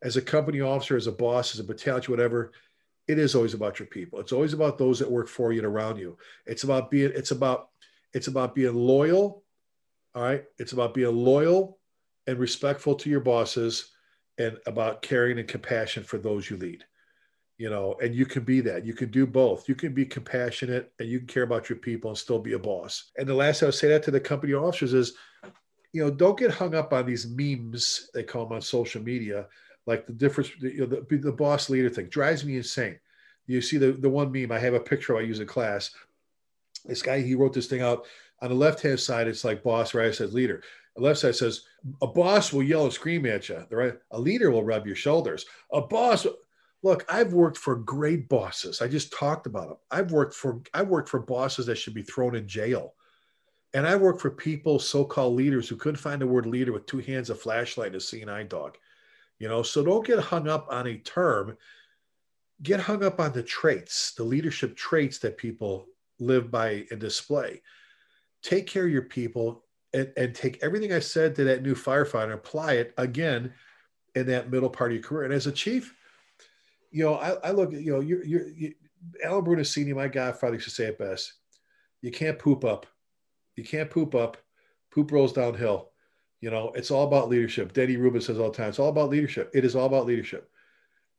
[0.01, 2.51] As a company officer, as a boss, as a battalion, whatever,
[3.07, 4.19] it is always about your people.
[4.19, 6.17] It's always about those that work for you and around you.
[6.45, 7.69] It's about being, it's about,
[8.13, 9.43] it's about being loyal.
[10.17, 10.45] All right.
[10.57, 11.77] It's about being loyal
[12.25, 13.91] and respectful to your bosses
[14.39, 16.83] and about caring and compassion for those you lead.
[17.59, 18.83] You know, and you can be that.
[18.83, 19.69] You can do both.
[19.69, 22.59] You can be compassionate and you can care about your people and still be a
[22.59, 23.11] boss.
[23.15, 25.13] And the last I would say that to the company officers is
[25.93, 29.45] you know, don't get hung up on these memes they call them on social media,
[29.85, 32.99] like the difference, you know, the, the boss leader thing drives me insane.
[33.45, 35.91] You see the the one meme I have a picture I use in class.
[36.85, 38.07] This guy he wrote this thing out
[38.41, 39.27] on the left hand side.
[39.27, 40.13] It's like boss, right?
[40.13, 40.61] Says leader.
[40.95, 41.61] The left side says
[42.01, 43.65] a boss will yell and scream at you.
[43.69, 45.45] The right, a leader will rub your shoulders.
[45.71, 46.25] A boss.
[46.83, 48.81] Look, I've worked for great bosses.
[48.81, 49.77] I just talked about them.
[49.91, 52.93] I've worked for I've worked for bosses that should be thrown in jail.
[53.73, 56.99] And I work for people, so-called leaders, who couldn't find the word leader with two
[56.99, 58.77] hands, a flashlight, a seeing eye dog.
[59.39, 61.57] You know, so don't get hung up on a term.
[62.63, 65.85] Get hung up on the traits, the leadership traits that people
[66.19, 67.61] live by and display.
[68.47, 72.25] Take care of your people and, and take everything I said to that new firefighter
[72.25, 73.53] and apply it again
[74.15, 75.25] in that middle part of your career.
[75.25, 75.93] And as a chief,
[76.91, 78.73] you know, I, I look, you know, you're, you're, you,
[79.23, 81.33] Alan my godfather, used to say it best.
[82.01, 82.85] You can't poop up
[83.57, 84.37] you can't poop up.
[84.91, 85.89] Poop rolls downhill.
[86.39, 87.73] You know, it's all about leadership.
[87.73, 89.51] Denny Rubin says all the time, it's all about leadership.
[89.53, 90.49] It is all about leadership.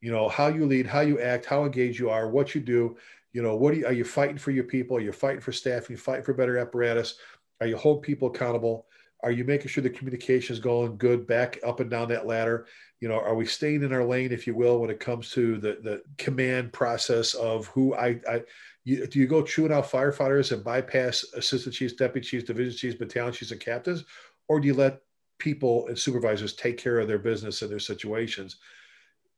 [0.00, 2.96] You know, how you lead, how you act, how engaged you are, what you do.
[3.32, 4.96] You know, what are you, are you fighting for your people?
[4.96, 5.88] Are you fighting for staff?
[5.88, 7.18] Are you fighting for better apparatus?
[7.60, 8.86] Are you holding people accountable?
[9.22, 12.66] Are you making sure the communication is going good back up and down that ladder?
[13.00, 15.58] You know, are we staying in our lane, if you will, when it comes to
[15.58, 18.42] the the command process of who I, I
[18.84, 22.96] you, do you go chewing out firefighters and bypass assistant chiefs, deputy chiefs, division chiefs,
[22.96, 24.04] battalion chiefs, and captains,
[24.46, 25.00] or do you let
[25.38, 28.56] people and supervisors take care of their business and their situations?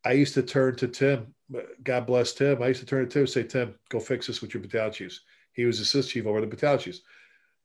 [0.04, 1.34] I used to turn to Tim.
[1.82, 2.62] God bless Tim.
[2.62, 4.92] I used to turn to Tim and say, Tim, go fix this with your battalion
[4.92, 5.20] chiefs.
[5.52, 7.00] He was assistant chief over the battalion chiefs.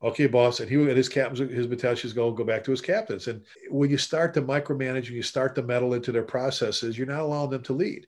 [0.04, 0.60] Okay, boss.
[0.60, 3.28] And he and his captains, his battalion chiefs go go back to his captains.
[3.28, 7.08] And when you start to micromanage and you start to meddle into their processes, you're
[7.08, 8.08] not allowing them to lead.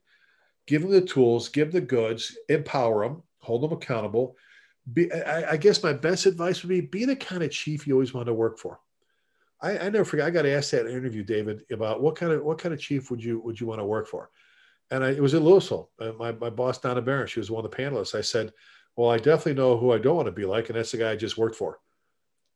[0.66, 4.36] Give them the tools, give the goods, empower them, hold them accountable.
[4.92, 7.94] Be, I, I, guess my best advice would be be the kind of chief you
[7.94, 8.80] always want to work for.
[9.62, 10.28] I, I never forget.
[10.28, 13.10] I got asked that in interview, David, about what kind of what kind of chief
[13.12, 14.30] would you would you want to work for?
[14.90, 15.88] And I, it was in Lewisville.
[16.00, 18.16] Uh, my my boss Donna Barron, she was one of the panelists.
[18.16, 18.54] I said,
[18.96, 21.12] Well, I definitely know who I don't want to be like, and that's the guy
[21.12, 21.80] I just worked for.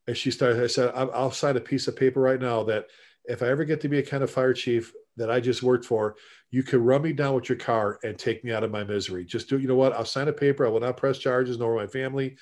[0.08, 2.88] And she started, I said, I'll sign a piece of paper right now that
[3.26, 5.86] if I ever get to be a kind of fire chief that I just worked
[5.86, 6.16] for,
[6.50, 9.26] you can run me down with your car and take me out of my misery.
[9.26, 9.94] Just do, you know what?
[9.94, 10.66] I'll sign a paper.
[10.66, 12.38] I will not press charges nor my family.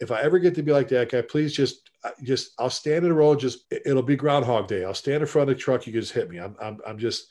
[0.00, 1.90] If I ever get to be like that guy, please just,
[2.22, 3.38] just, I'll stand in the road.
[3.38, 4.84] Just, it'll be Groundhog Day.
[4.84, 5.86] I'll stand in front of the truck.
[5.86, 6.38] You can just hit me.
[6.38, 7.28] I'm, I'm, I'm just,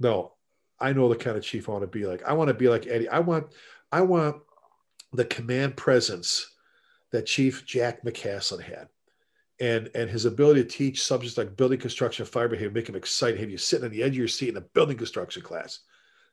[0.00, 0.32] no,
[0.80, 2.22] I know the kind of chief I want to be like.
[2.24, 3.08] I want to be like Eddie.
[3.08, 3.46] I want,
[3.92, 4.36] I want
[5.12, 6.50] the command presence
[7.12, 8.88] that Chief Jack McCaslin had
[9.60, 13.38] and and his ability to teach subjects like building construction, fire behavior, make him excited.
[13.40, 15.80] Have you sitting on the edge of your seat in a building construction class?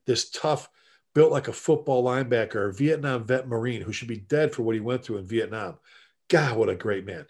[0.06, 0.70] This tough,
[1.14, 4.76] built like a football linebacker, a Vietnam vet Marine who should be dead for what
[4.76, 5.78] he went through in Vietnam.
[6.30, 7.26] God, what a great man!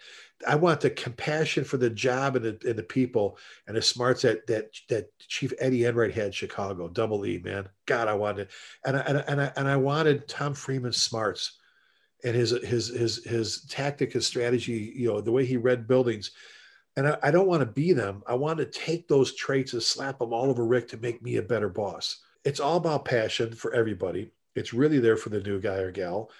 [0.46, 4.22] I want the compassion for the job and the, and the people and the smarts
[4.22, 7.68] that that that Chief Eddie Enright had in Chicago, double E, man.
[7.86, 8.48] God, I wanted,
[8.84, 11.58] and I, and I, and I, and I wanted Tom Freeman's smarts
[12.24, 16.32] and his his his his tactic, his strategy, you know, the way he read buildings.
[16.96, 18.22] And I, I don't want to be them.
[18.26, 21.36] I want to take those traits and slap them all over Rick to make me
[21.36, 22.18] a better boss.
[22.44, 24.30] It's all about passion for everybody.
[24.54, 26.30] It's really there for the new guy or gal.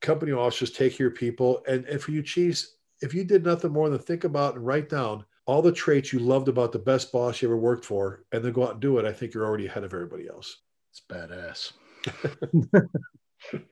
[0.00, 3.90] Company officers take your people, and and for you chiefs, if you did nothing more
[3.90, 7.42] than think about and write down all the traits you loved about the best boss
[7.42, 9.66] you ever worked for, and then go out and do it, I think you're already
[9.66, 10.56] ahead of everybody else.
[10.90, 11.72] It's badass.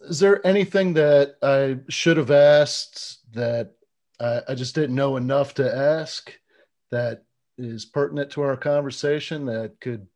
[0.00, 3.72] is there anything that I should have asked that
[4.20, 6.32] I, I, just didn't know enough to ask
[6.90, 7.24] that
[7.58, 10.06] is pertinent to our conversation that could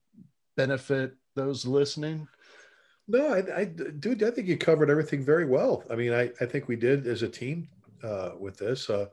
[0.57, 2.29] benefit those listening?
[3.09, 5.83] No, I, I dude, I think you covered everything very well.
[5.91, 7.69] I mean, I, I think we did as a team
[8.03, 8.89] uh, with this.
[8.91, 9.07] Uh,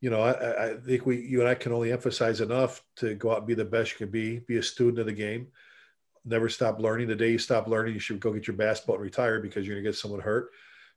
[0.00, 3.30] you know, I, I think we, you and I can only emphasize enough to go
[3.30, 5.48] out and be the best you can be, be a student of the game
[6.24, 7.08] never stop learning.
[7.08, 9.76] The day you stop learning, you should go get your basketball and retire because you're
[9.76, 10.50] going to get someone hurt.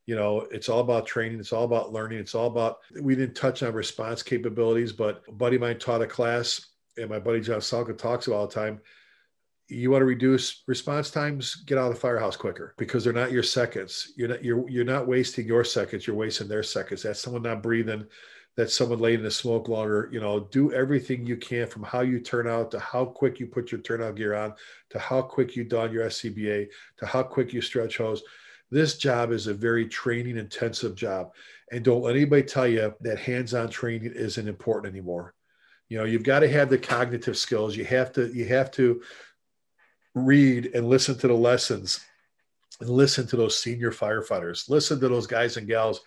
[0.05, 1.39] You know, it's all about training.
[1.39, 2.19] It's all about learning.
[2.19, 6.01] It's all about, we didn't touch on response capabilities, but a buddy of mine taught
[6.01, 8.81] a class, and my buddy John Salka talks about all the time.
[9.67, 13.31] You want to reduce response times, get out of the firehouse quicker because they're not
[13.31, 14.13] your seconds.
[14.15, 17.01] You're not you're you're not wasting your seconds, you're wasting their seconds.
[17.01, 18.05] That's someone not breathing,
[18.57, 20.09] that someone laying in the smoke longer.
[20.11, 23.47] You know, do everything you can from how you turn out to how quick you
[23.47, 24.53] put your turnout gear on
[24.91, 28.23] to how quick you don your SCBA to how quick you stretch hose.
[28.71, 31.33] This job is a very training intensive job.
[31.71, 35.33] And don't let anybody tell you that hands on training isn't important anymore.
[35.89, 37.75] You know, you've got to have the cognitive skills.
[37.75, 39.01] You have to, you have to
[40.15, 41.99] read and listen to the lessons
[42.79, 44.69] and listen to those senior firefighters.
[44.69, 46.01] Listen to those guys and gals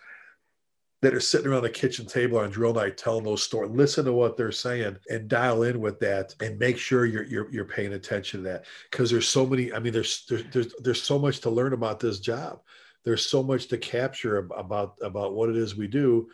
[1.01, 3.71] that are sitting around the kitchen table on drill night telling those stories.
[3.71, 7.49] Listen to what they're saying and dial in with that and make sure you're you're,
[7.51, 9.71] you're paying attention to that because there's so many.
[9.71, 12.61] I mean, there's, there's there's there's so much to learn about this job.
[13.05, 16.29] There's so much to capture about about what it is we do.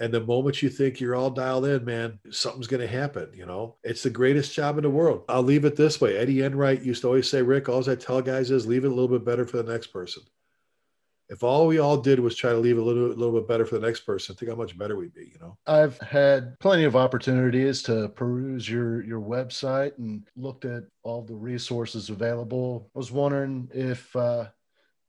[0.00, 3.30] And the moment you think you're all dialed in, man, something's going to happen.
[3.34, 5.24] You know, it's the greatest job in the world.
[5.28, 6.16] I'll leave it this way.
[6.16, 8.94] Eddie Enright used to always say, Rick, all I tell guys is leave it a
[8.94, 10.22] little bit better for the next person
[11.30, 13.78] if all we all did was try to leave a little, little bit better for
[13.78, 15.30] the next person, think how much better we'd be.
[15.32, 20.82] You know, I've had plenty of opportunities to peruse your your website and looked at
[21.04, 22.90] all the resources available.
[22.94, 24.46] I was wondering if uh,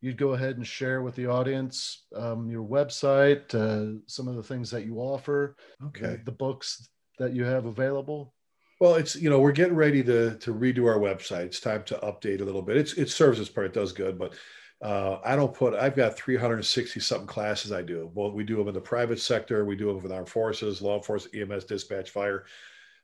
[0.01, 4.43] you'd go ahead and share with the audience um, your website, uh, some of the
[4.43, 5.55] things that you offer,
[5.87, 6.87] okay, the books
[7.19, 8.33] that you have available.
[8.79, 11.45] Well, it's you know we're getting ready to to redo our website.
[11.45, 12.77] It's time to update a little bit.
[12.77, 13.67] It's it serves its part.
[13.67, 14.33] It does good, but
[14.81, 18.09] uh, I don't put, I've got 360 something classes I do.
[18.15, 20.97] Well, we do them in the private sector, we do them with armed forces, law
[20.97, 22.45] enforcement, EMS, dispatch, fire.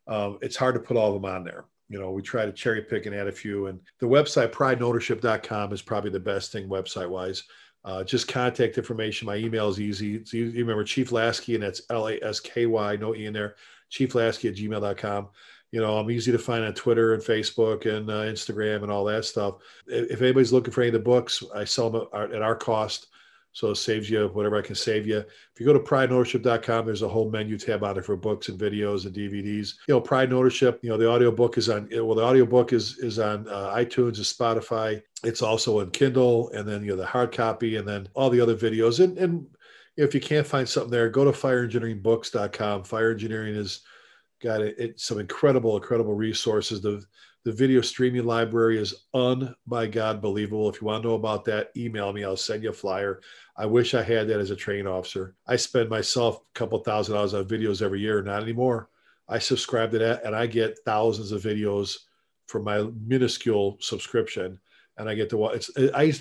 [0.08, 1.66] Um, it's hard to put all of them on there.
[1.90, 3.68] You know, we try to cherry pick and add a few.
[3.68, 7.44] And the website, prideandownership.com, is probably the best thing website wise.
[7.86, 9.26] Uh, just contact information.
[9.26, 10.16] My email is easy.
[10.16, 10.60] It's easy.
[10.62, 13.56] Remember Chief Lasky, and that's L A S K Y, no E in there.
[13.90, 15.30] Chief Lasky at gmail.com
[15.72, 19.04] you know, I'm easy to find on Twitter and Facebook and uh, Instagram and all
[19.06, 19.56] that stuff.
[19.86, 23.08] If anybody's looking for any of the books, I sell them at our cost.
[23.58, 25.18] So it saves you whatever I can save you.
[25.18, 28.60] If you go to prideandownership.com, there's a whole menu tab on there for books and
[28.60, 29.74] videos and DVDs.
[29.88, 32.46] You know, Pride and Ownership, you know, the audio book is on, well, the audio
[32.46, 35.02] book is, is on uh, iTunes and Spotify.
[35.24, 38.40] It's also in Kindle and then, you know, the hard copy and then all the
[38.40, 39.04] other videos.
[39.04, 39.48] And, and
[39.96, 42.84] if you can't find something there, go to fireengineeringbooks.com.
[42.84, 43.80] Fire engineering has
[44.40, 46.80] got it, it, some incredible, incredible resources.
[46.80, 47.04] The
[47.48, 50.68] the video streaming library is un by God believable.
[50.70, 52.26] If you want to know about that, email me.
[52.26, 53.22] I'll send you a flyer.
[53.56, 55.34] I wish I had that as a training officer.
[55.48, 58.22] I spend myself a couple thousand dollars on videos every year.
[58.22, 58.90] Not anymore.
[59.30, 62.00] I subscribe to that, and I get thousands of videos
[62.48, 64.60] for my minuscule subscription.
[64.98, 65.70] and I get to watch.
[65.78, 66.12] It's I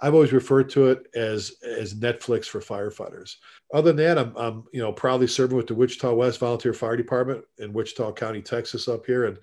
[0.00, 3.38] I've always referred to it as as Netflix for firefighters.
[3.74, 6.96] Other than that, I'm, I'm you know proudly serving with the Wichita West Volunteer Fire
[6.96, 9.38] Department in Wichita County, Texas, up here, and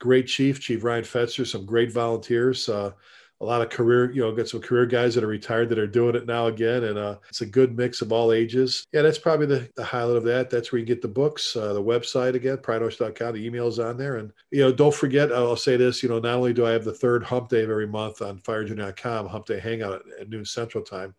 [0.00, 2.68] great chief, Chief Ryan Fetzer, some great volunteers.
[2.68, 2.90] Uh,
[3.42, 5.86] a lot of career, you know, got some career guys that are retired that are
[5.86, 6.84] doing it now again.
[6.84, 8.84] And uh, it's a good mix of all ages.
[8.92, 10.50] Yeah, that's probably the, the highlight of that.
[10.50, 14.18] That's where you get the books, uh, the website again, prideosh.com, the email's on there.
[14.18, 16.84] And, you know, don't forget, I'll say this, you know, not only do I have
[16.84, 20.44] the third hump day of every month on fireengineering.com, hump day hangout at, at noon
[20.44, 21.14] central time.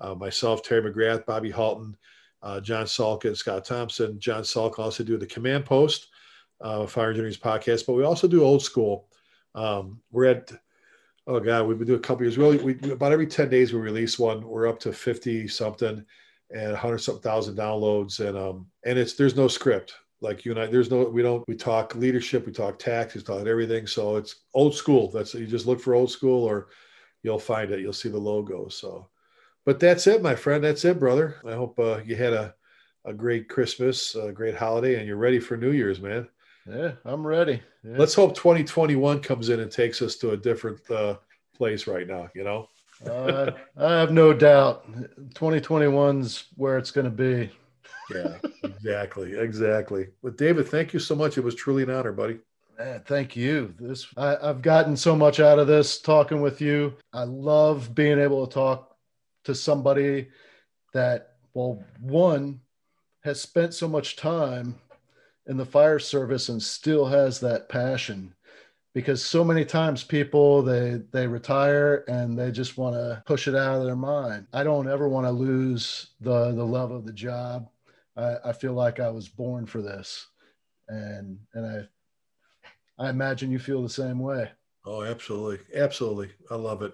[0.00, 1.96] Uh, myself, Terry McGrath, Bobby Halton,
[2.42, 4.18] uh, John Salka, and Scott Thompson.
[4.18, 6.08] John Salka also do the command post,
[6.60, 9.08] uh, Fire Journeys podcast, but we also do old school.
[9.54, 10.52] Um, we're at
[11.26, 12.38] oh god, we've been doing a couple years.
[12.38, 14.46] Really, we about every ten days we release one.
[14.46, 16.04] We're up to fifty something
[16.50, 20.60] and hundred something thousand downloads, and um, and it's there's no script like you and
[20.60, 20.66] I.
[20.66, 23.86] There's no we don't we talk leadership, we talk tax, we talk everything.
[23.86, 25.10] So it's old school.
[25.10, 26.68] That's you just look for old school, or
[27.22, 27.80] you'll find it.
[27.80, 28.68] You'll see the logo.
[28.68, 29.08] So,
[29.64, 30.62] but that's it, my friend.
[30.62, 31.36] That's it, brother.
[31.46, 32.54] I hope uh, you had a
[33.06, 36.28] a great Christmas, a great holiday, and you're ready for New Year's, man.
[36.68, 37.62] Yeah, I'm ready.
[37.82, 37.96] Yeah.
[37.96, 41.16] Let's hope 2021 comes in and takes us to a different uh,
[41.54, 42.28] place right now.
[42.34, 42.68] You know,
[43.06, 44.90] uh, I have no doubt
[45.34, 47.50] 2021's where it's going to be.
[48.14, 50.08] Yeah, exactly, exactly.
[50.22, 51.38] But David, thank you so much.
[51.38, 52.38] It was truly an honor, buddy.
[52.78, 53.74] Man, thank you.
[53.78, 56.94] This I, I've gotten so much out of this talking with you.
[57.12, 58.96] I love being able to talk
[59.44, 60.28] to somebody
[60.92, 62.60] that, well, one
[63.22, 64.76] has spent so much time
[65.46, 68.34] in the fire service and still has that passion.
[68.92, 73.54] Because so many times people they they retire and they just want to push it
[73.54, 74.48] out of their mind.
[74.52, 77.68] I don't ever want to lose the the love of the job.
[78.16, 80.26] I, I feel like i was born for this.
[80.88, 81.88] And and
[82.98, 84.50] i i imagine you feel the same way.
[84.84, 85.64] Oh absolutely.
[85.74, 86.30] Absolutely.
[86.50, 86.92] I love it.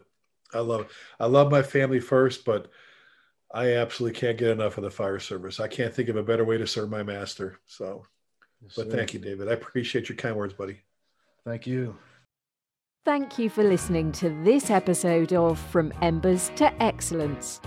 [0.53, 0.89] I love it.
[1.19, 2.71] I love my family first but
[3.55, 5.61] i absolutely can't get enough of the fire service.
[5.61, 7.59] I can't think of a better way to serve my master.
[7.65, 8.05] So
[8.75, 9.49] but thank you, David.
[9.49, 10.81] I appreciate your kind words, buddy.
[11.45, 11.97] Thank you.
[13.05, 17.61] Thank you for listening to this episode of From Embers to Excellence.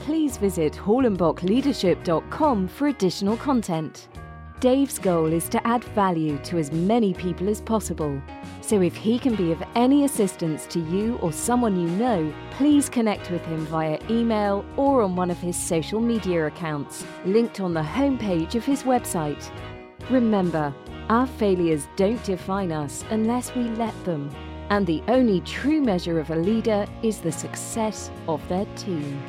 [0.00, 4.08] Please visit hallenbachleadership.com for additional content.
[4.60, 8.22] Dave's goal is to add value to as many people as possible.
[8.62, 12.88] So if he can be of any assistance to you or someone you know, please
[12.88, 17.74] connect with him via email or on one of his social media accounts, linked on
[17.74, 19.50] the homepage of his website.
[20.10, 20.72] Remember,
[21.08, 24.30] our failures don't define us unless we let them.
[24.70, 29.20] And the only true measure of a leader is the success of their team.